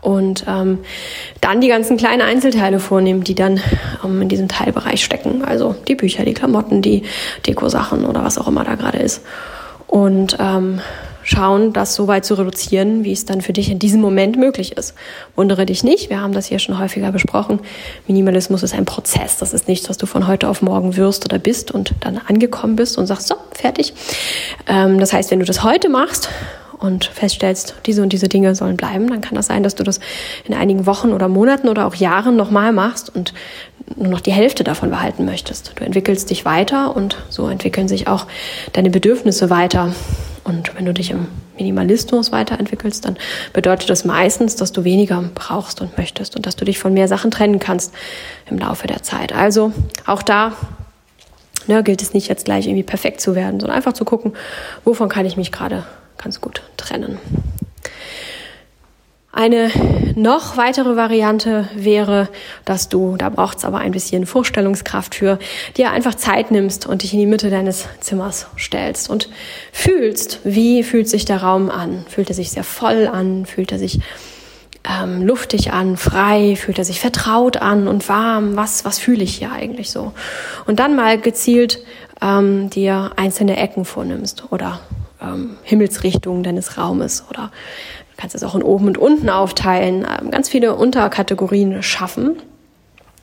und 0.03 0.43
ähm, 0.47 0.79
dann 1.41 1.61
die 1.61 1.69
ganzen 1.69 1.97
kleinen 1.97 2.21
Einzelteile 2.21 2.79
vornehmen, 2.79 3.23
die 3.23 3.35
dann 3.35 3.61
ähm, 4.03 4.21
in 4.21 4.29
diesem 4.29 4.49
Teilbereich 4.49 5.03
stecken. 5.03 5.43
Also 5.43 5.75
die 5.87 5.95
Bücher, 5.95 6.25
die 6.25 6.33
Klamotten, 6.33 6.81
die 6.81 7.03
Dekosachen 7.47 8.05
oder 8.05 8.23
was 8.23 8.37
auch 8.37 8.47
immer 8.47 8.65
da 8.65 8.75
gerade 8.75 8.99
ist. 8.99 9.23
Und 9.87 10.37
ähm, 10.39 10.81
schauen, 11.23 11.73
das 11.73 11.95
so 11.95 12.07
weit 12.07 12.25
zu 12.25 12.35
reduzieren, 12.35 13.03
wie 13.03 13.11
es 13.11 13.25
dann 13.25 13.41
für 13.41 13.53
dich 13.53 13.69
in 13.69 13.79
diesem 13.79 14.01
Moment 14.01 14.37
möglich 14.37 14.77
ist. 14.77 14.93
Wundere 15.35 15.65
dich 15.65 15.83
nicht, 15.83 16.09
wir 16.09 16.21
haben 16.21 16.33
das 16.33 16.47
hier 16.47 16.59
schon 16.59 16.79
häufiger 16.79 17.11
besprochen. 17.11 17.59
Minimalismus 18.07 18.63
ist 18.63 18.73
ein 18.73 18.85
Prozess. 18.85 19.37
Das 19.37 19.53
ist 19.53 19.67
nichts, 19.67 19.89
was 19.89 19.97
du 19.97 20.05
von 20.05 20.27
heute 20.27 20.49
auf 20.49 20.61
morgen 20.61 20.95
wirst 20.95 21.25
oder 21.25 21.39
bist 21.39 21.71
und 21.71 21.93
dann 22.01 22.19
angekommen 22.27 22.75
bist 22.75 22.97
und 22.97 23.07
sagst, 23.07 23.27
so, 23.27 23.35
fertig. 23.51 23.93
Ähm, 24.67 24.99
das 24.99 25.13
heißt, 25.13 25.31
wenn 25.31 25.39
du 25.39 25.45
das 25.45 25.63
heute 25.63 25.89
machst 25.89 26.29
und 26.79 27.05
feststellst, 27.05 27.75
diese 27.85 28.01
und 28.01 28.11
diese 28.11 28.27
Dinge 28.27 28.55
sollen 28.55 28.75
bleiben, 28.75 29.07
dann 29.07 29.21
kann 29.21 29.35
das 29.35 29.47
sein, 29.47 29.63
dass 29.63 29.75
du 29.75 29.83
das 29.83 29.99
in 30.43 30.53
einigen 30.53 30.85
Wochen 30.85 31.13
oder 31.13 31.29
Monaten 31.29 31.69
oder 31.69 31.87
auch 31.87 31.95
Jahren 31.95 32.35
nochmal 32.35 32.73
machst 32.73 33.13
und 33.15 33.33
nur 33.95 34.09
noch 34.09 34.21
die 34.21 34.31
Hälfte 34.31 34.63
davon 34.63 34.89
behalten 34.89 35.25
möchtest. 35.25 35.73
Du 35.75 35.83
entwickelst 35.83 36.29
dich 36.29 36.45
weiter 36.45 36.95
und 36.95 37.17
so 37.29 37.47
entwickeln 37.47 37.87
sich 37.87 38.07
auch 38.07 38.27
deine 38.73 38.89
Bedürfnisse 38.89 39.49
weiter. 39.49 39.93
Und 40.43 40.75
wenn 40.75 40.85
du 40.85 40.93
dich 40.93 41.11
im 41.11 41.27
Minimalismus 41.57 42.31
weiterentwickelst, 42.31 43.05
dann 43.05 43.17
bedeutet 43.53 43.89
das 43.89 44.03
meistens, 44.03 44.55
dass 44.55 44.71
du 44.71 44.83
weniger 44.83 45.23
brauchst 45.35 45.81
und 45.81 45.97
möchtest 45.97 46.35
und 46.35 46.45
dass 46.45 46.55
du 46.55 46.65
dich 46.65 46.79
von 46.79 46.93
mehr 46.93 47.07
Sachen 47.07 47.31
trennen 47.31 47.59
kannst 47.59 47.93
im 48.49 48.57
Laufe 48.57 48.87
der 48.87 49.03
Zeit. 49.03 49.33
Also 49.33 49.71
auch 50.05 50.21
da 50.21 50.53
ne, 51.67 51.83
gilt 51.83 52.01
es 52.01 52.13
nicht 52.13 52.27
jetzt 52.27 52.45
gleich 52.45 52.67
irgendwie 52.67 52.83
perfekt 52.83 53.21
zu 53.21 53.35
werden, 53.35 53.59
sondern 53.59 53.77
einfach 53.77 53.93
zu 53.93 54.05
gucken, 54.05 54.33
wovon 54.83 55.09
kann 55.09 55.25
ich 55.25 55.37
mich 55.37 55.51
gerade 55.51 55.85
ganz 56.17 56.41
gut 56.41 56.61
trennen. 56.77 57.17
Eine 59.35 59.71
noch 60.15 60.57
weitere 60.57 60.95
Variante 60.95 61.67
wäre, 61.73 62.29
dass 62.65 62.87
du, 62.87 63.17
da 63.17 63.29
braucht 63.29 63.57
es 63.57 63.65
aber 63.65 63.79
ein 63.79 63.91
bisschen 63.91 64.27
Vorstellungskraft 64.27 65.15
für, 65.15 65.39
dir 65.75 65.89
einfach 65.89 66.13
Zeit 66.13 66.51
nimmst 66.51 66.85
und 66.85 67.01
dich 67.01 67.13
in 67.13 67.19
die 67.19 67.25
Mitte 67.25 67.49
deines 67.49 67.87
Zimmers 67.99 68.45
stellst 68.59 69.09
und 69.09 69.29
fühlst, 69.71 70.41
wie 70.43 70.83
fühlt 70.83 71.09
sich 71.09 71.25
der 71.25 71.41
Raum 71.41 71.71
an? 71.71 72.05
Fühlt 72.07 72.29
er 72.29 72.35
sich 72.35 72.51
sehr 72.51 72.63
voll 72.63 73.07
an? 73.07 73.47
Fühlt 73.47 73.71
er 73.71 73.79
sich 73.79 74.01
ähm, 74.87 75.25
luftig 75.25 75.73
an, 75.73 75.97
frei? 75.97 76.55
Fühlt 76.55 76.77
er 76.77 76.85
sich 76.85 76.99
vertraut 76.99 77.57
an 77.57 77.87
und 77.87 78.07
warm? 78.07 78.55
Was, 78.55 78.85
was 78.85 78.99
fühle 78.99 79.23
ich 79.23 79.37
hier 79.37 79.51
eigentlich 79.51 79.89
so? 79.89 80.13
Und 80.67 80.79
dann 80.79 80.95
mal 80.95 81.19
gezielt 81.19 81.79
ähm, 82.21 82.69
dir 82.69 83.13
einzelne 83.15 83.57
Ecken 83.57 83.83
vornimmst 83.83 84.51
oder 84.51 84.79
ähm, 85.23 85.57
Himmelsrichtungen 85.63 86.43
deines 86.43 86.77
Raumes 86.77 87.23
oder 87.29 87.51
kannst 88.23 88.37
es 88.37 88.43
auch 88.43 88.55
in 88.55 88.63
oben 88.63 88.87
und 88.87 88.97
unten 88.97 89.29
aufteilen, 89.29 90.07
ähm, 90.07 90.31
ganz 90.31 90.47
viele 90.47 90.75
Unterkategorien 90.75 91.83
schaffen 91.83 92.37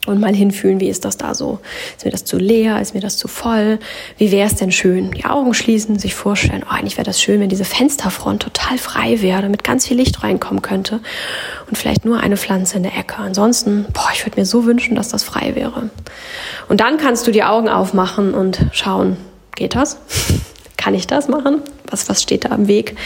und 0.07 0.21
mal 0.21 0.35
hinfühlen, 0.35 0.79
wie 0.79 0.91
ist 0.91 1.07
das 1.07 1.17
da 1.17 1.33
so? 1.35 1.59
Ist 1.97 2.05
mir 2.05 2.11
das 2.11 2.27
zu 2.27 2.37
leer? 2.37 2.83
Ist 2.83 2.93
mir 2.93 3.01
das 3.01 3.17
zu 3.17 3.27
voll? 3.27 3.79
Wie 4.19 4.31
wäre 4.31 4.47
es 4.47 4.57
denn 4.57 4.71
schön? 4.71 5.13
Die 5.13 5.25
Augen 5.25 5.55
schließen, 5.55 5.99
sich 5.99 6.15
vorstellen, 6.15 6.67
oh, 6.67 6.71
eigentlich 6.71 6.99
wäre 6.99 7.07
das 7.07 7.19
schön, 7.19 7.41
wenn 7.41 7.49
diese 7.49 7.65
Fensterfront 7.65 8.43
total 8.43 8.77
frei 8.77 9.23
wäre, 9.23 9.41
damit 9.41 9.65
ganz 9.65 9.87
viel 9.87 9.97
Licht 9.97 10.23
reinkommen 10.23 10.61
könnte 10.61 11.01
und 11.67 11.79
vielleicht 11.79 12.05
nur 12.05 12.21
eine 12.21 12.37
Pflanze 12.37 12.77
in 12.77 12.83
der 12.83 12.99
Ecke. 12.99 13.17
Ansonsten, 13.17 13.87
boah, 13.95 14.11
ich 14.13 14.27
würde 14.27 14.39
mir 14.39 14.45
so 14.45 14.67
wünschen, 14.67 14.97
dass 14.97 15.09
das 15.09 15.23
frei 15.23 15.55
wäre. 15.55 15.89
Und 16.69 16.83
dann 16.83 16.99
kannst 16.99 17.27
du 17.27 17.31
die 17.31 17.43
Augen 17.43 17.71
aufmachen 17.71 18.35
und 18.35 18.67
schauen, 18.73 19.17
geht 19.55 19.75
das? 19.75 19.97
kann 20.81 20.95
ich 20.95 21.07
das 21.07 21.29
machen? 21.29 21.61
Was, 21.91 22.09
was 22.09 22.23
steht 22.23 22.47
da 22.47 22.49
am 22.51 22.67
Weg? 22.67 22.97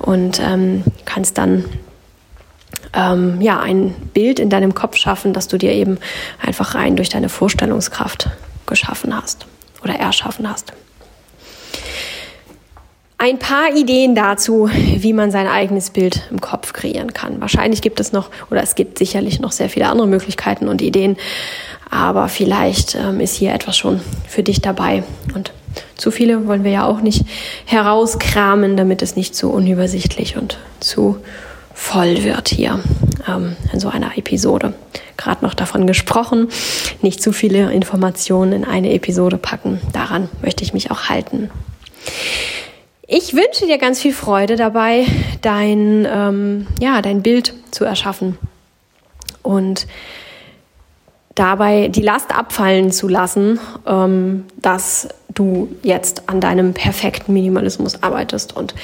Und 0.00 0.40
ähm, 0.40 0.82
kannst 1.04 1.38
dann 1.38 1.64
ähm, 2.92 3.40
ja, 3.40 3.60
ein 3.60 3.94
Bild 4.12 4.40
in 4.40 4.50
deinem 4.50 4.74
Kopf 4.74 4.96
schaffen, 4.96 5.32
das 5.32 5.46
du 5.46 5.56
dir 5.56 5.72
eben 5.72 5.98
einfach 6.44 6.74
rein 6.74 6.96
durch 6.96 7.08
deine 7.08 7.28
Vorstellungskraft 7.28 8.28
geschaffen 8.66 9.16
hast 9.16 9.46
oder 9.84 9.94
erschaffen 9.94 10.50
hast. 10.50 10.72
Ein 13.18 13.38
paar 13.38 13.74
Ideen 13.74 14.14
dazu, 14.16 14.68
wie 14.72 15.12
man 15.12 15.30
sein 15.30 15.46
eigenes 15.46 15.90
Bild 15.90 16.28
im 16.30 16.40
Kopf 16.40 16.72
kreieren 16.72 17.14
kann. 17.14 17.40
Wahrscheinlich 17.40 17.82
gibt 17.82 18.00
es 18.00 18.12
noch, 18.12 18.30
oder 18.50 18.62
es 18.62 18.74
gibt 18.74 18.98
sicherlich 18.98 19.38
noch 19.38 19.52
sehr 19.52 19.70
viele 19.70 19.86
andere 19.86 20.08
Möglichkeiten 20.08 20.66
und 20.66 20.82
Ideen, 20.82 21.16
aber 21.88 22.28
vielleicht 22.28 22.96
ähm, 22.96 23.20
ist 23.20 23.36
hier 23.36 23.54
etwas 23.54 23.76
schon 23.76 24.00
für 24.28 24.42
dich 24.42 24.60
dabei. 24.60 25.04
Und 25.34 25.52
zu 25.96 26.10
viele 26.10 26.46
wollen 26.46 26.64
wir 26.64 26.70
ja 26.70 26.86
auch 26.86 27.00
nicht 27.00 27.24
herauskramen, 27.64 28.76
damit 28.76 29.02
es 29.02 29.16
nicht 29.16 29.34
zu 29.34 29.50
unübersichtlich 29.50 30.36
und 30.36 30.58
zu 30.80 31.18
voll 31.74 32.24
wird 32.24 32.48
hier 32.48 32.80
ähm, 33.28 33.56
in 33.72 33.80
so 33.80 33.88
einer 33.88 34.16
Episode. 34.16 34.72
Gerade 35.16 35.44
noch 35.44 35.54
davon 35.54 35.86
gesprochen, 35.86 36.48
nicht 37.02 37.22
zu 37.22 37.32
viele 37.32 37.72
Informationen 37.72 38.52
in 38.52 38.64
eine 38.64 38.92
Episode 38.92 39.36
packen. 39.36 39.80
Daran 39.92 40.28
möchte 40.42 40.64
ich 40.64 40.72
mich 40.72 40.90
auch 40.90 41.08
halten. 41.08 41.50
Ich 43.06 43.34
wünsche 43.34 43.66
dir 43.66 43.78
ganz 43.78 44.00
viel 44.00 44.12
Freude 44.12 44.56
dabei, 44.56 45.06
dein, 45.42 46.06
ähm, 46.10 46.66
ja, 46.80 47.00
dein 47.02 47.22
Bild 47.22 47.54
zu 47.70 47.84
erschaffen 47.84 48.36
und 49.42 49.86
dabei 51.36 51.88
die 51.88 52.02
Last 52.02 52.34
abfallen 52.34 52.90
zu 52.90 53.06
lassen, 53.06 53.60
ähm, 53.86 54.44
dass 54.56 55.08
du 55.38 55.68
jetzt 55.82 56.28
an 56.28 56.40
deinem 56.40 56.74
perfekten 56.74 57.32
Minimalismus 57.32 58.02
arbeitest 58.02 58.56
und 58.56 58.74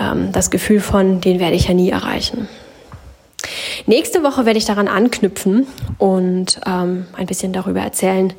ähm, 0.00 0.32
das 0.32 0.50
Gefühl 0.50 0.80
von, 0.80 1.20
den 1.20 1.38
werde 1.38 1.56
ich 1.56 1.68
ja 1.68 1.74
nie 1.74 1.90
erreichen. 1.90 2.48
Nächste 3.86 4.22
Woche 4.22 4.46
werde 4.46 4.58
ich 4.58 4.64
daran 4.64 4.88
anknüpfen 4.88 5.66
und 5.98 6.60
ähm, 6.66 7.06
ein 7.12 7.26
bisschen 7.26 7.52
darüber 7.52 7.80
erzählen, 7.80 8.32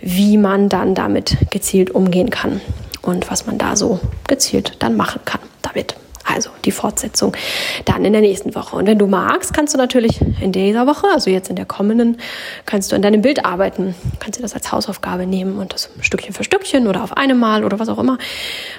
wie 0.00 0.36
man 0.36 0.68
dann 0.68 0.94
damit 0.94 1.36
gezielt 1.50 1.90
umgehen 1.90 2.30
kann 2.30 2.60
und 3.02 3.30
was 3.30 3.46
man 3.46 3.56
da 3.56 3.76
so 3.76 4.00
gezielt 4.26 4.76
dann 4.80 4.96
machen 4.96 5.22
kann 5.24 5.40
damit. 5.62 5.96
Also 6.34 6.50
die 6.64 6.70
Fortsetzung 6.70 7.36
dann 7.84 8.04
in 8.04 8.12
der 8.12 8.22
nächsten 8.22 8.54
Woche. 8.54 8.76
Und 8.76 8.86
wenn 8.86 8.98
du 8.98 9.06
magst, 9.06 9.52
kannst 9.52 9.74
du 9.74 9.78
natürlich 9.78 10.20
in 10.40 10.52
dieser 10.52 10.86
Woche, 10.86 11.06
also 11.12 11.30
jetzt 11.30 11.50
in 11.50 11.56
der 11.56 11.66
kommenden, 11.66 12.18
kannst 12.66 12.92
du 12.92 12.96
an 12.96 13.02
deinem 13.02 13.22
Bild 13.22 13.44
arbeiten. 13.44 13.94
Kannst 14.18 14.38
du 14.38 14.42
das 14.42 14.54
als 14.54 14.72
Hausaufgabe 14.72 15.26
nehmen 15.26 15.58
und 15.58 15.72
das 15.72 15.90
Stückchen 16.00 16.34
für 16.34 16.44
Stückchen 16.44 16.86
oder 16.86 17.02
auf 17.02 17.16
einem 17.16 17.38
Mal 17.38 17.64
oder 17.64 17.78
was 17.78 17.88
auch 17.88 17.98
immer 17.98 18.18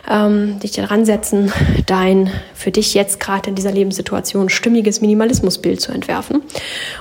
ähm, 0.09 0.59
dich 0.59 0.71
daran 0.71 1.05
setzen, 1.05 1.51
dein 1.85 2.31
für 2.53 2.71
dich 2.71 2.93
jetzt 2.93 3.19
gerade 3.19 3.49
in 3.49 3.55
dieser 3.55 3.71
Lebenssituation 3.71 4.49
stimmiges 4.49 5.01
Minimalismusbild 5.01 5.81
zu 5.81 5.91
entwerfen 5.91 6.43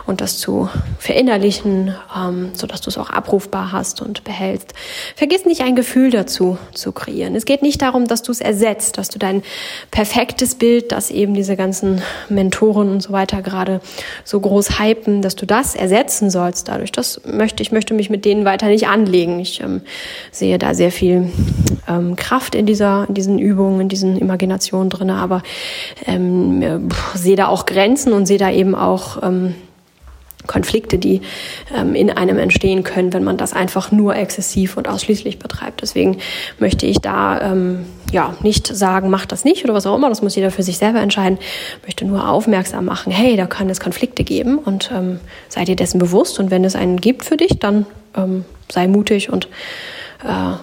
und 0.06 0.20
das 0.20 0.38
zu 0.38 0.68
verinnerlichen, 0.98 1.94
ähm, 2.16 2.50
sodass 2.54 2.80
du 2.80 2.90
es 2.90 2.98
auch 2.98 3.10
abrufbar 3.10 3.72
hast 3.72 4.00
und 4.00 4.24
behältst. 4.24 4.72
Vergiss 5.16 5.44
nicht 5.44 5.62
ein 5.62 5.76
Gefühl 5.76 6.10
dazu 6.10 6.58
zu 6.72 6.92
kreieren. 6.92 7.34
Es 7.34 7.44
geht 7.44 7.62
nicht 7.62 7.82
darum, 7.82 8.06
dass 8.06 8.22
du 8.22 8.32
es 8.32 8.40
ersetzt, 8.40 8.98
dass 8.98 9.08
du 9.08 9.18
dein 9.18 9.42
perfekt 9.90 10.39
perfektes 10.40 10.55
Bild, 10.55 10.92
das 10.92 11.11
eben 11.11 11.35
diese 11.35 11.55
ganzen 11.55 12.00
Mentoren 12.31 12.88
und 12.88 13.03
so 13.03 13.12
weiter 13.12 13.42
gerade 13.42 13.81
so 14.24 14.40
groß 14.40 14.81
hypen, 14.81 15.20
dass 15.20 15.37
du 15.37 15.44
das 15.44 15.74
ersetzen 15.74 16.31
sollst 16.31 16.68
dadurch. 16.68 16.92
Das 16.92 17.20
möchte 17.26 17.62
ich 17.62 17.72
möchte 17.72 17.92
mich 17.92 18.09
mit 18.09 18.24
denen 18.24 18.44
weiter 18.46 18.68
nicht 18.68 18.88
anlegen. 18.88 19.38
Ich 19.40 19.61
ähm, 19.61 19.83
sehe 20.31 20.59
da 20.59 20.72
sehr 20.72 20.92
viel 20.92 21.31
ähm, 21.87 22.16
Kraft 22.16 22.55
in 22.55 22.64
dieser 22.64 23.05
in 23.09 23.14
diesen 23.14 23.38
Übungen, 23.38 23.83
in 23.83 23.88
diesen 23.88 24.16
Imaginationen 24.16 24.88
drinne, 24.88 25.16
aber 25.16 25.42
ähm, 26.07 26.88
sehe 27.14 27.37
da 27.37 27.48
auch 27.48 27.66
Grenzen 27.66 28.14
und 28.14 28.24
sehe 28.24 28.38
da 28.38 28.50
eben 28.50 28.74
auch 28.74 29.22
ähm, 29.22 29.55
Konflikte, 30.46 30.98
die 30.98 31.20
ähm, 31.76 31.94
in 31.94 32.11
einem 32.11 32.38
entstehen 32.38 32.83
können, 32.83 33.12
wenn 33.12 33.24
man 33.24 33.37
das 33.37 33.53
einfach 33.53 33.92
nur 33.92 34.16
exzessiv 34.16 34.76
und 34.76 34.88
ausschließlich 34.88 35.38
betreibt. 35.38 35.83
Deswegen 35.83 36.18
möchte 36.59 36.87
ich 36.87 36.98
da 36.98 37.40
ähm, 37.40 37.85
ja 38.12 38.35
nicht 38.42 38.66
sagen, 38.66 39.11
mach 39.11 39.26
das 39.26 39.44
nicht 39.44 39.64
oder 39.64 39.74
was 39.74 39.87
auch 39.87 39.96
immer. 39.96 40.09
Das 40.09 40.22
muss 40.22 40.37
jeder 40.37 40.50
für 40.50 40.62
sich 40.62 40.79
selber 40.79 41.00
entscheiden. 41.00 41.38
Ich 41.79 41.87
möchte 41.87 42.05
nur 42.05 42.29
aufmerksam 42.29 42.85
machen, 42.85 43.12
hey, 43.12 43.37
da 43.37 43.46
kann 43.46 43.68
es 43.70 43.81
Konflikte 43.81 44.24
geben 44.24 44.59
und 44.59 44.90
ähm, 44.94 45.20
sei 45.48 45.64
dir 45.64 45.76
dessen 45.76 45.98
bewusst. 45.98 46.38
Und 46.38 46.50
wenn 46.50 46.64
es 46.64 46.74
einen 46.74 47.00
gibt 47.00 47.24
für 47.24 47.37
dich, 47.37 47.59
dann 47.59 47.87
ähm, 48.16 48.44
sei 48.70 48.88
mutig 48.88 49.31
und 49.31 49.46
äh, 50.24 50.57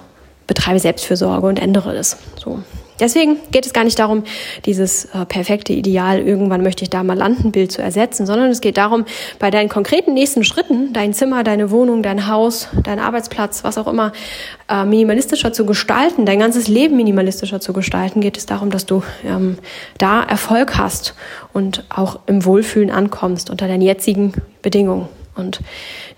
betreibe 0.47 0.79
Selbstfürsorge 0.79 1.47
und 1.47 1.59
ändere 1.59 1.95
es. 1.95 2.17
So. 2.43 2.59
Deswegen 2.99 3.37
geht 3.51 3.65
es 3.65 3.73
gar 3.73 3.83
nicht 3.83 3.99
darum, 3.99 4.23
dieses 4.65 5.05
äh, 5.05 5.25
perfekte 5.25 5.73
Ideal, 5.73 6.19
irgendwann 6.19 6.63
möchte 6.63 6.83
ich 6.83 6.89
da 6.89 7.03
mal 7.03 7.17
landen, 7.17 7.51
Bild 7.51 7.71
zu 7.71 7.81
ersetzen, 7.81 8.25
sondern 8.25 8.49
es 8.49 8.61
geht 8.61 8.77
darum, 8.77 9.05
bei 9.39 9.51
deinen 9.51 9.69
konkreten 9.69 10.13
nächsten 10.13 10.43
Schritten, 10.43 10.93
dein 10.93 11.13
Zimmer, 11.13 11.43
deine 11.43 11.71
Wohnung, 11.71 12.01
dein 12.01 12.27
Haus, 12.27 12.69
dein 12.83 12.99
Arbeitsplatz, 12.99 13.63
was 13.63 13.77
auch 13.77 13.87
immer, 13.87 14.13
äh, 14.69 14.83
minimalistischer 14.85 15.53
zu 15.53 15.65
gestalten, 15.65 16.25
dein 16.25 16.39
ganzes 16.39 16.67
Leben 16.67 16.97
minimalistischer 16.97 17.59
zu 17.59 17.73
gestalten, 17.73 18.21
geht 18.21 18.37
es 18.37 18.45
darum, 18.45 18.71
dass 18.71 18.85
du 18.85 19.03
ähm, 19.25 19.57
da 19.97 20.23
Erfolg 20.23 20.77
hast 20.77 21.13
und 21.53 21.85
auch 21.89 22.19
im 22.25 22.45
Wohlfühlen 22.45 22.89
ankommst 22.89 23.49
unter 23.49 23.67
deinen 23.67 23.81
jetzigen 23.81 24.33
Bedingungen 24.61 25.07
und 25.37 25.61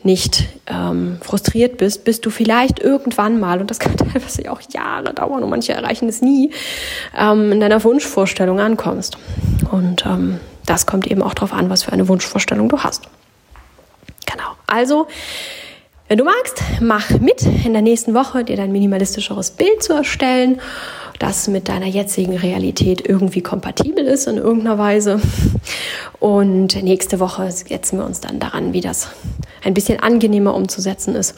nicht 0.04 0.46
ähm, 0.68 1.18
frustriert 1.22 1.78
bist, 1.78 2.04
bis 2.04 2.22
du 2.22 2.30
vielleicht 2.30 2.80
irgendwann 2.80 3.40
mal, 3.40 3.62
und 3.62 3.70
das 3.70 3.80
kann 3.80 3.96
teilweise 3.98 4.52
auch 4.52 4.62
Jahre 4.72 5.14
dauern 5.14 5.44
und 5.44 5.50
manche 5.50 5.74
erreichen 5.74 6.10
es 6.10 6.22
nie, 6.22 6.52
ähm, 7.18 7.52
in 7.52 7.60
deiner 7.60 7.84
Wunschvorstellung 7.84 8.60
ankommst. 8.60 9.18
Und 9.72 10.06
ähm, 10.06 10.40
das 10.66 10.86
kommt 10.86 11.08
eben 11.08 11.22
auch 11.22 11.34
darauf 11.34 11.54
an, 11.54 11.70
was 11.70 11.84
für 11.84 11.92
eine 11.92 12.08
Wunschvorstellung 12.08 12.70
du 12.70 12.80
hast. 12.80 13.04
Genau. 14.26 14.50
Also, 14.68 15.08
wenn 16.10 16.18
du 16.18 16.26
magst, 16.26 16.62
mach 16.82 17.10
mit 17.22 17.44
in 17.64 17.72
der 17.72 17.82
nächsten 17.82 18.14
Woche, 18.14 18.44
dir 18.44 18.58
dein 18.58 18.72
minimalistischeres 18.72 19.52
Bild 19.52 19.82
zu 19.82 19.94
erstellen 19.94 20.60
das 21.20 21.50
mit 21.50 21.68
deiner 21.68 21.86
jetzigen 21.86 22.38
Realität 22.38 23.08
irgendwie 23.08 23.42
kompatibel 23.42 24.06
ist 24.06 24.26
in 24.26 24.38
irgendeiner 24.38 24.78
Weise. 24.78 25.22
Und 26.20 26.82
nächste 26.82 27.20
Woche 27.20 27.52
setzen 27.52 28.00
wir 28.00 28.06
uns 28.06 28.22
dann 28.22 28.40
daran, 28.40 28.74
wie 28.74 28.82
das 28.82 29.10
ein 29.64 29.74
bisschen 29.74 30.00
angenehmer 30.00 30.56
umzusetzen 30.56 31.16
ist 31.16 31.36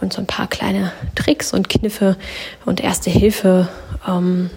und 0.00 0.12
so 0.12 0.20
ein 0.20 0.26
paar 0.26 0.46
kleine 0.46 0.92
Tricks 1.16 1.52
und 1.52 1.68
Kniffe 1.68 2.16
und 2.64 2.80
erste 2.80 3.10
Hilfe 3.10 3.68
ähm, 4.08 4.50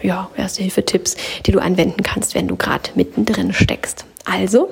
ja, 0.00 0.30
Erste-Hilfe-Tipps, 0.36 1.16
die 1.46 1.50
du 1.50 1.58
anwenden 1.58 2.04
kannst, 2.04 2.36
wenn 2.36 2.46
du 2.46 2.54
gerade 2.54 2.90
mittendrin 2.94 3.52
steckst. 3.52 4.04
Also, 4.24 4.68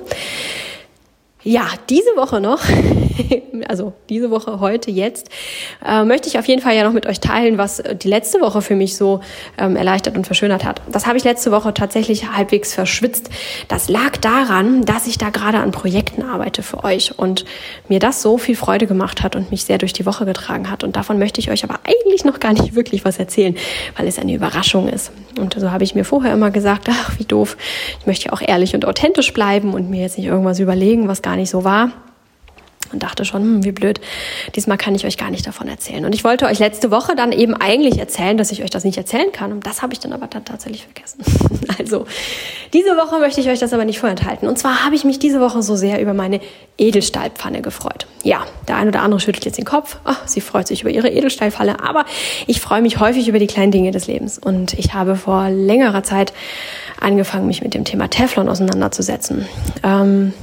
ja, 1.47 1.65
diese 1.89 2.09
Woche 2.17 2.41
noch, 2.41 2.61
also 3.69 3.93
diese 4.09 4.29
Woche, 4.31 4.59
heute, 4.59 4.91
jetzt, 4.91 5.29
äh, 5.85 6.03
möchte 6.03 6.27
ich 6.27 6.37
auf 6.37 6.45
jeden 6.45 6.61
Fall 6.61 6.75
ja 6.75 6.83
noch 6.83 6.91
mit 6.91 7.05
euch 7.05 7.21
teilen, 7.21 7.57
was 7.57 7.81
die 8.01 8.07
letzte 8.09 8.41
Woche 8.41 8.61
für 8.61 8.75
mich 8.75 8.97
so 8.97 9.21
ähm, 9.57 9.77
erleichtert 9.77 10.17
und 10.17 10.25
verschönert 10.25 10.65
hat. 10.65 10.81
Das 10.91 11.07
habe 11.07 11.17
ich 11.17 11.23
letzte 11.23 11.51
Woche 11.53 11.73
tatsächlich 11.73 12.29
halbwegs 12.33 12.73
verschwitzt. 12.73 13.29
Das 13.69 13.87
lag 13.87 14.17
daran, 14.17 14.83
dass 14.83 15.07
ich 15.07 15.17
da 15.17 15.29
gerade 15.29 15.59
an 15.59 15.71
Projekten 15.71 16.21
arbeite 16.21 16.63
für 16.63 16.83
euch 16.83 17.17
und 17.17 17.45
mir 17.87 17.99
das 17.99 18.21
so 18.21 18.37
viel 18.37 18.57
Freude 18.57 18.85
gemacht 18.85 19.23
hat 19.23 19.37
und 19.37 19.49
mich 19.49 19.63
sehr 19.63 19.77
durch 19.77 19.93
die 19.93 20.05
Woche 20.05 20.25
getragen 20.25 20.69
hat. 20.69 20.83
Und 20.83 20.97
davon 20.97 21.17
möchte 21.17 21.39
ich 21.39 21.49
euch 21.49 21.63
aber 21.63 21.79
eigentlich 21.85 22.25
noch 22.25 22.41
gar 22.41 22.51
nicht 22.51 22.75
wirklich 22.75 23.05
was 23.05 23.19
erzählen, 23.19 23.55
weil 23.95 24.05
es 24.05 24.19
eine 24.19 24.33
Überraschung 24.33 24.89
ist. 24.89 25.11
Und 25.39 25.53
so 25.57 25.71
habe 25.71 25.85
ich 25.85 25.95
mir 25.95 26.03
vorher 26.03 26.33
immer 26.33 26.51
gesagt, 26.51 26.89
ach, 26.89 27.17
wie 27.17 27.25
doof, 27.25 27.55
ich 28.01 28.05
möchte 28.05 28.25
ja 28.25 28.33
auch 28.33 28.41
ehrlich 28.41 28.75
und 28.75 28.85
authentisch 28.85 29.31
bleiben 29.31 29.73
und 29.73 29.89
mir 29.89 30.01
jetzt 30.01 30.17
nicht 30.17 30.27
irgendwas 30.27 30.59
überlegen, 30.59 31.07
was 31.07 31.21
gar 31.21 31.36
nicht 31.37 31.49
so 31.49 31.63
war 31.63 31.91
und 32.91 33.03
dachte 33.03 33.25
schon, 33.25 33.41
hm, 33.41 33.63
wie 33.63 33.71
blöd, 33.71 33.99
diesmal 34.55 34.77
kann 34.77 34.95
ich 34.95 35.05
euch 35.05 35.17
gar 35.17 35.29
nicht 35.29 35.45
davon 35.45 35.67
erzählen. 35.67 36.05
Und 36.05 36.15
ich 36.15 36.23
wollte 36.23 36.45
euch 36.45 36.59
letzte 36.59 36.91
Woche 36.91 37.15
dann 37.15 37.31
eben 37.31 37.53
eigentlich 37.53 37.99
erzählen, 37.99 38.37
dass 38.37 38.51
ich 38.51 38.63
euch 38.63 38.69
das 38.69 38.83
nicht 38.83 38.97
erzählen 38.97 39.31
kann. 39.31 39.51
Und 39.51 39.65
das 39.65 39.81
habe 39.81 39.93
ich 39.93 39.99
dann 39.99 40.13
aber 40.13 40.27
dann 40.27 40.45
tatsächlich 40.45 40.83
vergessen. 40.83 41.19
Also, 41.79 42.05
diese 42.73 42.97
Woche 42.97 43.19
möchte 43.19 43.39
ich 43.39 43.49
euch 43.49 43.59
das 43.59 43.71
aber 43.71 43.85
nicht 43.85 43.99
vorenthalten. 43.99 44.47
Und 44.47 44.57
zwar 44.57 44.83
habe 44.83 44.95
ich 44.95 45.03
mich 45.03 45.19
diese 45.19 45.39
Woche 45.39 45.61
so 45.61 45.75
sehr 45.75 46.01
über 46.01 46.13
meine 46.13 46.41
Edelstahlpfanne 46.77 47.61
gefreut. 47.61 48.07
Ja, 48.23 48.45
der 48.67 48.77
eine 48.77 48.89
oder 48.89 49.03
andere 49.03 49.19
schüttelt 49.19 49.45
jetzt 49.45 49.57
den 49.57 49.65
Kopf. 49.65 49.97
Ach, 50.03 50.27
sie 50.27 50.41
freut 50.41 50.67
sich 50.67 50.81
über 50.81 50.89
ihre 50.89 51.09
Edelstahlfalle. 51.09 51.81
Aber 51.81 52.05
ich 52.47 52.59
freue 52.59 52.81
mich 52.81 52.99
häufig 52.99 53.27
über 53.27 53.37
die 53.37 53.47
kleinen 53.47 53.71
Dinge 53.71 53.91
des 53.91 54.07
Lebens. 54.07 54.39
Und 54.39 54.73
ich 54.73 54.95
habe 54.95 55.15
vor 55.15 55.49
längerer 55.49 56.01
Zeit 56.03 56.33
angefangen, 56.99 57.45
mich 57.47 57.61
mit 57.61 57.75
dem 57.75 57.85
Thema 57.85 58.09
Teflon 58.09 58.49
auseinanderzusetzen. 58.49 59.47
Ähm, 59.83 60.33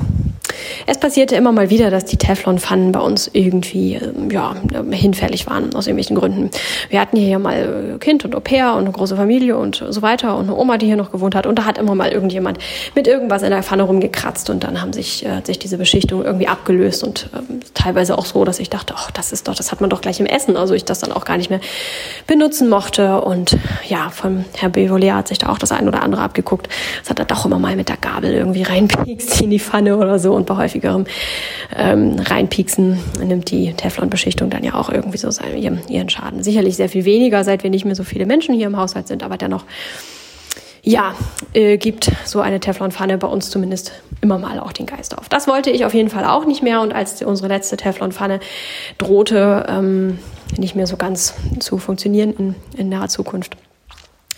es 0.86 0.98
passierte 0.98 1.36
immer 1.36 1.52
mal 1.52 1.70
wieder, 1.70 1.90
dass 1.90 2.04
die 2.04 2.16
Teflonpfannen 2.16 2.92
bei 2.92 3.00
uns 3.00 3.30
irgendwie 3.32 3.94
ähm, 3.94 4.30
ja, 4.30 4.54
hinfällig 4.90 5.46
waren, 5.46 5.74
aus 5.74 5.86
irgendwelchen 5.86 6.16
Gründen. 6.16 6.50
Wir 6.90 7.00
hatten 7.00 7.16
hier 7.16 7.28
ja 7.28 7.38
mal 7.38 7.96
Kind 8.00 8.24
und 8.24 8.34
Au 8.34 8.40
pair 8.40 8.74
und 8.74 8.84
eine 8.84 8.92
große 8.92 9.16
Familie 9.16 9.56
und 9.56 9.84
so 9.88 10.02
weiter 10.02 10.36
und 10.36 10.44
eine 10.44 10.56
Oma, 10.56 10.76
die 10.78 10.86
hier 10.86 10.96
noch 10.96 11.12
gewohnt 11.12 11.34
hat. 11.34 11.46
Und 11.46 11.58
da 11.58 11.64
hat 11.64 11.78
immer 11.78 11.94
mal 11.94 12.10
irgendjemand 12.10 12.58
mit 12.94 13.06
irgendwas 13.06 13.42
in 13.42 13.50
der 13.50 13.62
Pfanne 13.62 13.84
rumgekratzt 13.84 14.50
und 14.50 14.64
dann 14.64 14.80
haben 14.80 14.92
sich, 14.92 15.24
äh, 15.24 15.40
sich 15.44 15.58
diese 15.58 15.78
Beschichtung 15.78 16.24
irgendwie 16.24 16.48
abgelöst 16.48 17.04
und 17.04 17.30
äh, 17.32 17.38
teilweise 17.74 18.18
auch 18.18 18.26
so, 18.26 18.44
dass 18.44 18.58
ich 18.58 18.70
dachte, 18.70 18.94
ach, 18.96 19.10
das 19.10 19.32
ist 19.32 19.48
doch, 19.48 19.54
das 19.54 19.72
hat 19.72 19.80
man 19.80 19.90
doch 19.90 20.00
gleich 20.00 20.20
im 20.20 20.26
Essen. 20.26 20.56
Also 20.56 20.74
ich 20.74 20.84
das 20.84 21.00
dann 21.00 21.12
auch 21.12 21.24
gar 21.24 21.36
nicht 21.36 21.50
mehr 21.50 21.60
benutzen 22.26 22.68
mochte. 22.68 23.20
Und 23.20 23.56
ja, 23.88 24.10
von 24.10 24.44
Herr 24.54 24.68
Bevolier 24.68 25.16
hat 25.16 25.28
sich 25.28 25.38
da 25.38 25.48
auch 25.48 25.58
das 25.58 25.72
ein 25.72 25.88
oder 25.88 26.02
andere 26.02 26.22
abgeguckt. 26.22 26.68
Das 27.00 27.10
hat 27.10 27.18
er 27.18 27.24
doch 27.24 27.46
immer 27.46 27.58
mal 27.58 27.76
mit 27.76 27.88
der 27.88 27.96
Gabel 27.96 28.32
irgendwie 28.32 28.62
reinpiekst 28.74 29.40
in 29.40 29.50
die 29.50 29.60
Pfanne 29.60 29.96
oder 29.96 30.18
so 30.18 30.34
und 30.34 30.46
bei 30.46 30.56
häufigerem 30.74 31.04
ähm, 31.76 32.16
reinpieksen 32.18 32.98
nimmt 33.22 33.50
die 33.50 33.72
Teflonbeschichtung 33.72 34.50
dann 34.50 34.64
ja 34.64 34.74
auch 34.74 34.90
irgendwie 34.90 35.18
so 35.18 35.30
seinen, 35.30 35.80
ihren, 35.88 36.08
Schaden. 36.08 36.42
Sicherlich 36.42 36.76
sehr 36.76 36.88
viel 36.88 37.04
weniger, 37.04 37.44
seit 37.44 37.62
wir 37.62 37.70
nicht 37.70 37.84
mehr 37.84 37.94
so 37.94 38.04
viele 38.04 38.26
Menschen 38.26 38.54
hier 38.54 38.66
im 38.66 38.76
Haushalt 38.76 39.08
sind, 39.08 39.22
aber 39.22 39.37
dennoch 39.37 39.64
ja, 40.82 41.14
äh, 41.54 41.78
gibt 41.78 42.10
so 42.26 42.40
eine 42.40 42.60
Teflonpfanne 42.60 43.16
bei 43.16 43.26
uns 43.26 43.48
zumindest 43.48 43.92
immer 44.20 44.38
mal 44.38 44.60
auch 44.60 44.72
den 44.72 44.84
Geist 44.84 45.16
auf. 45.16 45.30
Das 45.30 45.48
wollte 45.48 45.70
ich 45.70 45.87
auf 45.87 45.94
jeden 45.94 46.10
Fall 46.10 46.26
auch 46.26 46.44
nicht 46.44 46.62
mehr 46.62 46.82
und 46.82 46.92
als 46.92 47.22
unsere 47.22 47.48
letzte 47.48 47.78
Teflonpfanne 47.78 48.40
drohte, 48.98 49.64
ähm, 49.68 50.18
nicht 50.58 50.74
mehr 50.74 50.87
so 50.87 50.98
ganz 50.98 51.34
zu 51.58 51.78
funktionieren 51.78 52.34
in, 52.34 52.54
in 52.76 52.88
naher 52.90 53.08
Zukunft, 53.08 53.56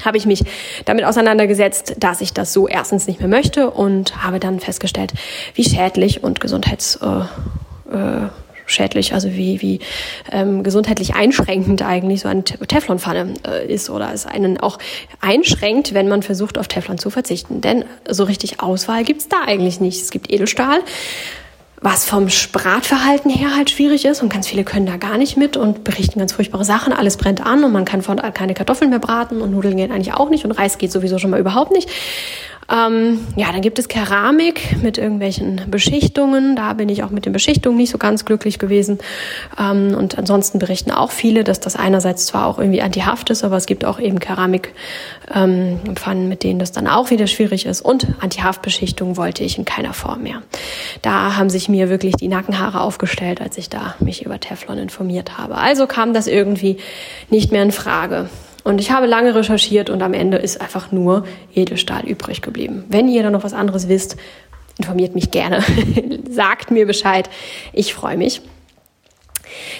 habe 0.04 0.16
ich 0.16 0.26
mich 0.26 0.44
damit 0.84 1.04
auseinandergesetzt, 1.04 1.96
dass 1.98 2.20
ich 2.20 2.32
das 2.32 2.52
so 2.52 2.68
erstens 2.68 3.06
nicht 3.06 3.20
mehr 3.20 3.28
möchte 3.28 3.70
und 3.70 4.22
habe 4.22 4.40
dann 4.40 4.60
festgestellt, 4.60 5.12
wie 5.54 5.64
schädlich 5.64 6.22
und 6.22 6.40
gesundheits 6.40 6.96
äh, 6.96 7.94
äh, 7.94 8.28
schädlich, 8.66 9.14
also 9.14 9.32
wie, 9.32 9.62
wie 9.62 9.80
ähm, 10.30 10.62
gesundheitlich 10.62 11.14
einschränkend 11.14 11.82
eigentlich 11.82 12.20
so 12.20 12.28
eine 12.28 12.44
Teflonpfanne 12.44 13.34
äh, 13.46 13.72
ist 13.72 13.88
oder 13.90 14.12
es 14.12 14.26
einen 14.26 14.58
auch 14.58 14.78
einschränkt, 15.20 15.94
wenn 15.94 16.08
man 16.08 16.22
versucht, 16.22 16.58
auf 16.58 16.68
Teflon 16.68 16.98
zu 16.98 17.10
verzichten. 17.10 17.60
Denn 17.60 17.84
so 18.08 18.24
richtig 18.24 18.60
Auswahl 18.60 19.04
gibt's 19.04 19.28
da 19.28 19.42
eigentlich 19.46 19.80
nicht. 19.80 20.02
Es 20.02 20.10
gibt 20.10 20.32
Edelstahl, 20.32 20.80
was 21.80 22.04
vom 22.04 22.26
Bratverhalten 22.52 23.30
her 23.30 23.54
halt 23.54 23.70
schwierig 23.70 24.04
ist 24.06 24.22
und 24.22 24.32
ganz 24.32 24.48
viele 24.48 24.64
können 24.64 24.86
da 24.86 24.96
gar 24.96 25.18
nicht 25.18 25.36
mit 25.36 25.56
und 25.56 25.84
berichten 25.84 26.18
ganz 26.18 26.32
furchtbare 26.32 26.64
Sachen. 26.64 26.92
Alles 26.92 27.16
brennt 27.16 27.44
an 27.44 27.64
und 27.64 27.72
man 27.72 27.84
kann 27.84 28.02
von 28.02 28.16
keine 28.16 28.54
Kartoffeln 28.54 28.90
mehr 28.90 28.98
braten 28.98 29.40
und 29.40 29.50
Nudeln 29.50 29.76
gehen 29.76 29.92
eigentlich 29.92 30.14
auch 30.14 30.30
nicht 30.30 30.44
und 30.44 30.52
Reis 30.52 30.78
geht 30.78 30.90
sowieso 30.90 31.18
schon 31.18 31.30
mal 31.30 31.40
überhaupt 31.40 31.72
nicht. 31.72 31.90
Ähm, 32.68 33.20
ja, 33.36 33.52
dann 33.52 33.60
gibt 33.60 33.78
es 33.78 33.86
Keramik 33.88 34.82
mit 34.82 34.98
irgendwelchen 34.98 35.62
Beschichtungen. 35.70 36.56
Da 36.56 36.72
bin 36.72 36.88
ich 36.88 37.04
auch 37.04 37.10
mit 37.10 37.24
den 37.24 37.32
Beschichtungen 37.32 37.76
nicht 37.76 37.90
so 37.90 37.98
ganz 37.98 38.24
glücklich 38.24 38.58
gewesen. 38.58 38.98
Ähm, 39.58 39.94
und 39.96 40.18
ansonsten 40.18 40.58
berichten 40.58 40.90
auch 40.90 41.12
viele, 41.12 41.44
dass 41.44 41.60
das 41.60 41.76
einerseits 41.76 42.26
zwar 42.26 42.46
auch 42.46 42.58
irgendwie 42.58 42.82
antihaft 42.82 43.30
ist, 43.30 43.44
aber 43.44 43.56
es 43.56 43.66
gibt 43.66 43.84
auch 43.84 44.00
eben 44.00 44.18
Keramikpfannen, 44.18 44.72
ähm, 45.34 46.28
mit 46.28 46.42
denen 46.42 46.58
das 46.58 46.72
dann 46.72 46.88
auch 46.88 47.10
wieder 47.10 47.28
schwierig 47.28 47.66
ist. 47.66 47.82
Und 47.82 48.08
Antihaftbeschichtung 48.20 49.16
wollte 49.16 49.44
ich 49.44 49.58
in 49.58 49.64
keiner 49.64 49.92
Form 49.92 50.22
mehr. 50.22 50.42
Da 51.02 51.36
haben 51.36 51.50
sich 51.50 51.65
mir 51.68 51.88
wirklich 51.88 52.14
die 52.16 52.28
Nackenhaare 52.28 52.80
aufgestellt, 52.80 53.40
als 53.40 53.58
ich 53.58 53.68
da 53.68 53.94
mich 54.00 54.24
über 54.24 54.40
Teflon 54.40 54.78
informiert 54.78 55.38
habe. 55.38 55.56
Also 55.56 55.86
kam 55.86 56.14
das 56.14 56.26
irgendwie 56.26 56.78
nicht 57.30 57.52
mehr 57.52 57.62
in 57.62 57.72
Frage. 57.72 58.28
Und 58.64 58.80
ich 58.80 58.90
habe 58.90 59.06
lange 59.06 59.34
recherchiert 59.34 59.90
und 59.90 60.02
am 60.02 60.12
Ende 60.12 60.38
ist 60.38 60.60
einfach 60.60 60.90
nur 60.90 61.24
Edelstahl 61.54 62.04
übrig 62.04 62.42
geblieben. 62.42 62.84
Wenn 62.88 63.08
ihr 63.08 63.22
da 63.22 63.30
noch 63.30 63.44
was 63.44 63.54
anderes 63.54 63.88
wisst, 63.88 64.16
informiert 64.78 65.14
mich 65.14 65.30
gerne. 65.30 65.62
Sagt 66.28 66.70
mir 66.70 66.86
Bescheid. 66.86 67.30
Ich 67.72 67.94
freue 67.94 68.16
mich. 68.16 68.42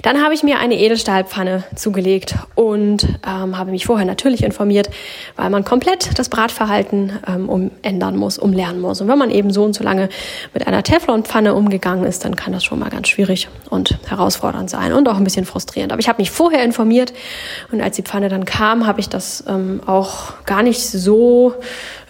Dann 0.02 0.22
habe 0.22 0.34
ich 0.34 0.42
mir 0.42 0.58
eine 0.58 0.78
Edelstahlpfanne 0.78 1.64
zugelegt 1.74 2.34
und 2.54 3.06
ähm, 3.26 3.58
habe 3.58 3.70
mich 3.70 3.86
vorher 3.86 4.06
natürlich 4.06 4.42
informiert, 4.42 4.90
weil 5.36 5.50
man 5.50 5.64
komplett 5.64 6.18
das 6.18 6.28
Bratverhalten 6.28 7.12
ähm, 7.26 7.48
umändern 7.48 8.16
muss, 8.16 8.38
umlernen 8.38 8.80
muss. 8.80 9.00
Und 9.00 9.08
wenn 9.08 9.18
man 9.18 9.30
eben 9.30 9.50
so 9.50 9.64
und 9.64 9.74
so 9.74 9.84
lange 9.84 10.08
mit 10.54 10.66
einer 10.66 10.82
Teflonpfanne 10.82 11.54
umgegangen 11.54 12.04
ist, 12.04 12.24
dann 12.24 12.36
kann 12.36 12.52
das 12.52 12.64
schon 12.64 12.78
mal 12.78 12.90
ganz 12.90 13.08
schwierig 13.08 13.48
und 13.70 13.98
herausfordernd 14.08 14.70
sein 14.70 14.92
und 14.92 15.08
auch 15.08 15.16
ein 15.16 15.24
bisschen 15.24 15.44
frustrierend. 15.44 15.92
Aber 15.92 16.00
ich 16.00 16.08
habe 16.08 16.20
mich 16.20 16.30
vorher 16.30 16.62
informiert 16.62 17.12
und 17.72 17.80
als 17.80 17.96
die 17.96 18.02
Pfanne 18.02 18.28
dann 18.28 18.44
kam, 18.44 18.86
habe 18.86 19.00
ich 19.00 19.08
das 19.08 19.44
ähm, 19.48 19.80
auch 19.86 20.44
gar 20.44 20.62
nicht 20.62 20.80
so 20.80 21.54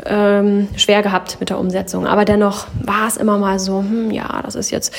ähm, 0.05 0.69
schwer 0.77 1.03
gehabt 1.03 1.39
mit 1.41 1.51
der 1.51 1.59
Umsetzung. 1.59 2.07
Aber 2.07 2.25
dennoch 2.25 2.67
war 2.83 3.09
es 3.09 3.17
immer 3.17 3.39
mal 3.39 3.59
so, 3.59 3.79
hm, 3.79 4.11
ja, 4.11 4.41
das 4.43 4.55
ist 4.55 4.71
jetzt 4.71 4.93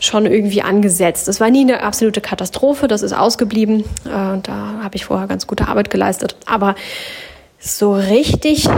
schon 0.00 0.26
irgendwie 0.26 0.62
angesetzt. 0.62 1.28
Es 1.28 1.40
war 1.40 1.50
nie 1.50 1.62
eine 1.62 1.82
absolute 1.82 2.11
Katastrophe, 2.20 2.88
das 2.88 3.02
ist 3.02 3.12
ausgeblieben. 3.12 3.80
Äh, 4.04 4.38
da 4.42 4.80
habe 4.82 4.96
ich 4.96 5.04
vorher 5.04 5.26
ganz 5.26 5.46
gute 5.46 5.68
Arbeit 5.68 5.90
geleistet. 5.90 6.36
Aber 6.46 6.74
so 7.58 7.94
richtig, 7.94 8.68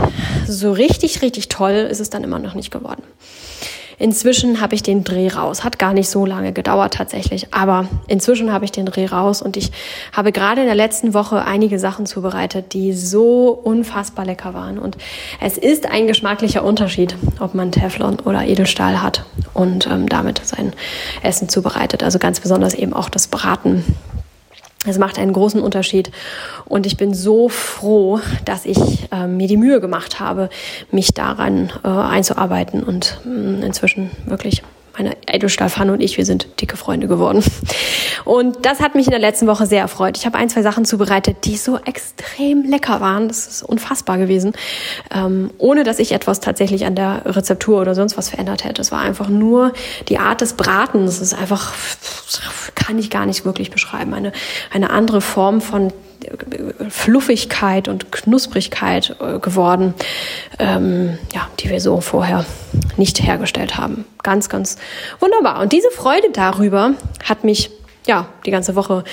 so 0.47 0.71
richtig, 0.71 1.21
richtig 1.21 1.49
toll 1.49 1.87
ist 1.89 1.99
es 1.99 2.09
dann 2.09 2.23
immer 2.23 2.39
noch 2.39 2.53
nicht 2.53 2.71
geworden. 2.71 3.03
Inzwischen 3.97 4.61
habe 4.61 4.75
ich 4.75 4.83
den 4.83 5.03
Dreh 5.03 5.29
raus. 5.29 5.63
Hat 5.63 5.79
gar 5.79 5.93
nicht 5.93 6.09
so 6.09 6.25
lange 6.25 6.53
gedauert 6.53 6.93
tatsächlich, 6.93 7.53
aber 7.53 7.87
inzwischen 8.07 8.51
habe 8.51 8.65
ich 8.65 8.71
den 8.71 8.85
Dreh 8.85 9.05
raus 9.05 9.41
und 9.41 9.57
ich 9.57 9.71
habe 10.11 10.31
gerade 10.31 10.61
in 10.61 10.67
der 10.67 10.75
letzten 10.75 11.13
Woche 11.13 11.45
einige 11.45 11.79
Sachen 11.79 12.05
zubereitet, 12.05 12.73
die 12.73 12.93
so 12.93 13.49
unfassbar 13.49 14.25
lecker 14.25 14.53
waren. 14.53 14.77
Und 14.77 14.97
es 15.41 15.57
ist 15.57 15.89
ein 15.89 16.07
geschmacklicher 16.07 16.63
Unterschied, 16.63 17.15
ob 17.39 17.55
man 17.55 17.71
Teflon 17.71 18.19
oder 18.19 18.45
Edelstahl 18.45 19.01
hat 19.01 19.23
und 19.53 19.87
ähm, 19.87 20.09
damit 20.09 20.41
sein 20.43 20.73
Essen 21.23 21.49
zubereitet. 21.49 22.03
Also 22.03 22.19
ganz 22.19 22.39
besonders 22.39 22.73
eben 22.73 22.93
auch 22.93 23.09
das 23.09 23.27
Braten 23.27 23.83
es 24.85 24.97
macht 24.97 25.19
einen 25.19 25.33
großen 25.33 25.61
Unterschied. 25.61 26.11
Und 26.65 26.85
ich 26.85 26.97
bin 26.97 27.13
so 27.13 27.49
froh, 27.49 28.19
dass 28.45 28.65
ich 28.65 29.11
äh, 29.11 29.27
mir 29.27 29.47
die 29.47 29.57
Mühe 29.57 29.79
gemacht 29.79 30.19
habe, 30.19 30.49
mich 30.91 31.13
daran 31.13 31.71
äh, 31.83 31.87
einzuarbeiten 31.87 32.83
und 32.83 33.19
mh, 33.25 33.59
mm, 33.59 33.63
inzwischen 33.63 34.11
wirklich 34.25 34.61
meine 34.97 35.15
Edelstahlpfanne 35.27 35.93
und 35.93 36.01
ich, 36.01 36.17
wir 36.17 36.25
sind 36.25 36.61
dicke 36.61 36.77
Freunde 36.77 37.07
geworden. 37.07 37.43
Und 38.25 38.65
das 38.65 38.79
hat 38.79 38.95
mich 38.95 39.05
in 39.05 39.11
der 39.11 39.19
letzten 39.19 39.47
Woche 39.47 39.65
sehr 39.65 39.81
erfreut. 39.81 40.17
Ich 40.17 40.25
habe 40.25 40.37
ein, 40.37 40.49
zwei 40.49 40.61
Sachen 40.61 40.85
zubereitet, 40.85 41.37
die 41.45 41.57
so 41.57 41.77
extrem 41.77 42.63
lecker 42.63 43.01
waren. 43.01 43.27
Das 43.27 43.47
ist 43.47 43.63
unfassbar 43.63 44.17
gewesen. 44.17 44.53
Ähm, 45.13 45.51
ohne 45.57 45.83
dass 45.83 45.99
ich 45.99 46.11
etwas 46.11 46.39
tatsächlich 46.39 46.85
an 46.85 46.95
der 46.95 47.21
Rezeptur 47.25 47.81
oder 47.81 47.93
sonst 47.95 48.17
was 48.17 48.29
verändert 48.29 48.63
hätte. 48.63 48.81
Es 48.81 48.91
war 48.91 49.01
einfach 49.01 49.29
nur 49.29 49.73
die 50.09 50.17
Art 50.17 50.41
des 50.41 50.53
Bratens. 50.53 51.15
Es 51.15 51.21
ist 51.21 51.33
einfach, 51.33 51.73
kann 52.73 52.97
ich 52.97 53.09
gar 53.09 53.25
nicht 53.25 53.45
wirklich 53.45 53.71
beschreiben. 53.71 54.13
Eine, 54.13 54.31
eine 54.71 54.89
andere 54.89 55.21
Form 55.21 55.61
von 55.61 55.91
Fluffigkeit 56.89 57.87
und 57.87 58.11
Knusprigkeit 58.11 59.15
äh, 59.19 59.39
geworden, 59.39 59.93
ähm, 60.59 61.17
ja, 61.33 61.47
die 61.59 61.69
wir 61.69 61.79
so 61.79 62.01
vorher 62.01 62.45
nicht 62.97 63.21
hergestellt 63.21 63.77
haben. 63.77 64.05
Ganz, 64.23 64.49
ganz 64.49 64.77
wunderbar. 65.19 65.61
Und 65.61 65.71
diese 65.71 65.91
Freude 65.91 66.29
darüber 66.31 66.93
hat 67.23 67.43
mich 67.43 67.71
ja, 68.07 68.27
die 68.45 68.51
ganze 68.51 68.75
Woche 68.75 69.03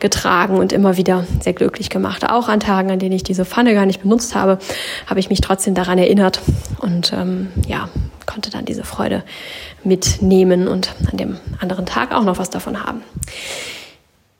getragen 0.00 0.56
und 0.58 0.72
immer 0.72 0.96
wieder 0.96 1.24
sehr 1.40 1.52
glücklich 1.52 1.88
gemacht. 1.88 2.28
Auch 2.28 2.48
an 2.48 2.60
Tagen, 2.60 2.90
an 2.90 2.98
denen 2.98 3.14
ich 3.14 3.22
diese 3.22 3.44
Pfanne 3.44 3.74
gar 3.74 3.86
nicht 3.86 4.02
benutzt 4.02 4.34
habe, 4.34 4.58
habe 5.06 5.20
ich 5.20 5.30
mich 5.30 5.40
trotzdem 5.40 5.74
daran 5.74 5.98
erinnert 5.98 6.40
und 6.80 7.12
ähm, 7.12 7.48
ja, 7.68 7.88
konnte 8.26 8.50
dann 8.50 8.64
diese 8.64 8.84
Freude 8.84 9.22
mitnehmen 9.84 10.68
und 10.68 10.94
an 11.10 11.16
dem 11.16 11.36
anderen 11.60 11.86
Tag 11.86 12.12
auch 12.12 12.24
noch 12.24 12.38
was 12.38 12.50
davon 12.50 12.84
haben. 12.84 13.02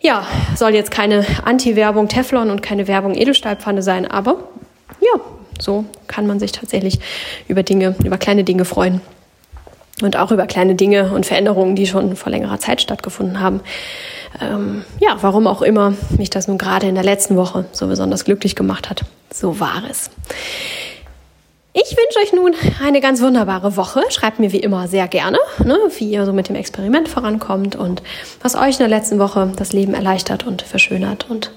Ja, 0.02 0.26
soll 0.56 0.74
jetzt 0.74 0.90
keine 0.90 1.26
Anti-Werbung 1.44 2.08
Teflon 2.08 2.50
und 2.50 2.62
keine 2.62 2.88
Werbung 2.88 3.14
Edelstahlpfanne 3.14 3.82
sein, 3.82 4.10
aber 4.10 4.48
ja, 5.00 5.20
so 5.60 5.84
kann 6.06 6.26
man 6.26 6.40
sich 6.40 6.52
tatsächlich 6.52 7.00
über 7.48 7.62
Dinge, 7.62 7.94
über 8.02 8.16
kleine 8.16 8.42
Dinge 8.42 8.64
freuen 8.64 9.02
und 10.00 10.16
auch 10.16 10.32
über 10.32 10.46
kleine 10.46 10.74
Dinge 10.74 11.12
und 11.12 11.26
Veränderungen, 11.26 11.76
die 11.76 11.86
schon 11.86 12.16
vor 12.16 12.32
längerer 12.32 12.58
Zeit 12.58 12.80
stattgefunden 12.80 13.40
haben. 13.40 13.60
Ähm, 14.40 14.84
ja, 15.00 15.18
warum 15.20 15.46
auch 15.46 15.60
immer 15.60 15.92
mich 16.16 16.30
das 16.30 16.48
nun 16.48 16.56
gerade 16.56 16.86
in 16.86 16.94
der 16.94 17.04
letzten 17.04 17.36
Woche 17.36 17.66
so 17.72 17.86
besonders 17.86 18.24
glücklich 18.24 18.56
gemacht 18.56 18.88
hat, 18.88 19.02
so 19.30 19.60
war 19.60 19.82
es. 19.90 20.10
Ich 21.72 21.96
wünsche 21.96 22.18
euch 22.20 22.32
nun 22.32 22.54
eine 22.84 23.00
ganz 23.00 23.20
wunderbare 23.20 23.76
Woche. 23.76 24.02
Schreibt 24.08 24.40
mir 24.40 24.50
wie 24.50 24.58
immer 24.58 24.88
sehr 24.88 25.06
gerne, 25.06 25.38
ne, 25.64 25.78
wie 25.98 26.10
ihr 26.10 26.26
so 26.26 26.32
mit 26.32 26.48
dem 26.48 26.56
Experiment 26.56 27.08
vorankommt 27.08 27.76
und 27.76 28.02
was 28.42 28.56
euch 28.56 28.72
in 28.72 28.78
der 28.78 28.88
letzten 28.88 29.20
Woche 29.20 29.52
das 29.54 29.72
Leben 29.72 29.94
erleichtert 29.94 30.44
und 30.44 30.62
verschönert 30.62 31.30
und 31.30 31.52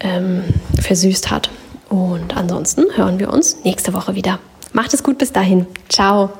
ähm, 0.00 0.44
versüßt 0.80 1.30
hat. 1.30 1.50
Und 1.90 2.34
ansonsten 2.36 2.86
hören 2.96 3.18
wir 3.18 3.30
uns 3.30 3.58
nächste 3.64 3.92
Woche 3.92 4.14
wieder. 4.14 4.38
Macht 4.72 4.94
es 4.94 5.02
gut 5.02 5.18
bis 5.18 5.32
dahin. 5.32 5.66
Ciao. 5.90 6.30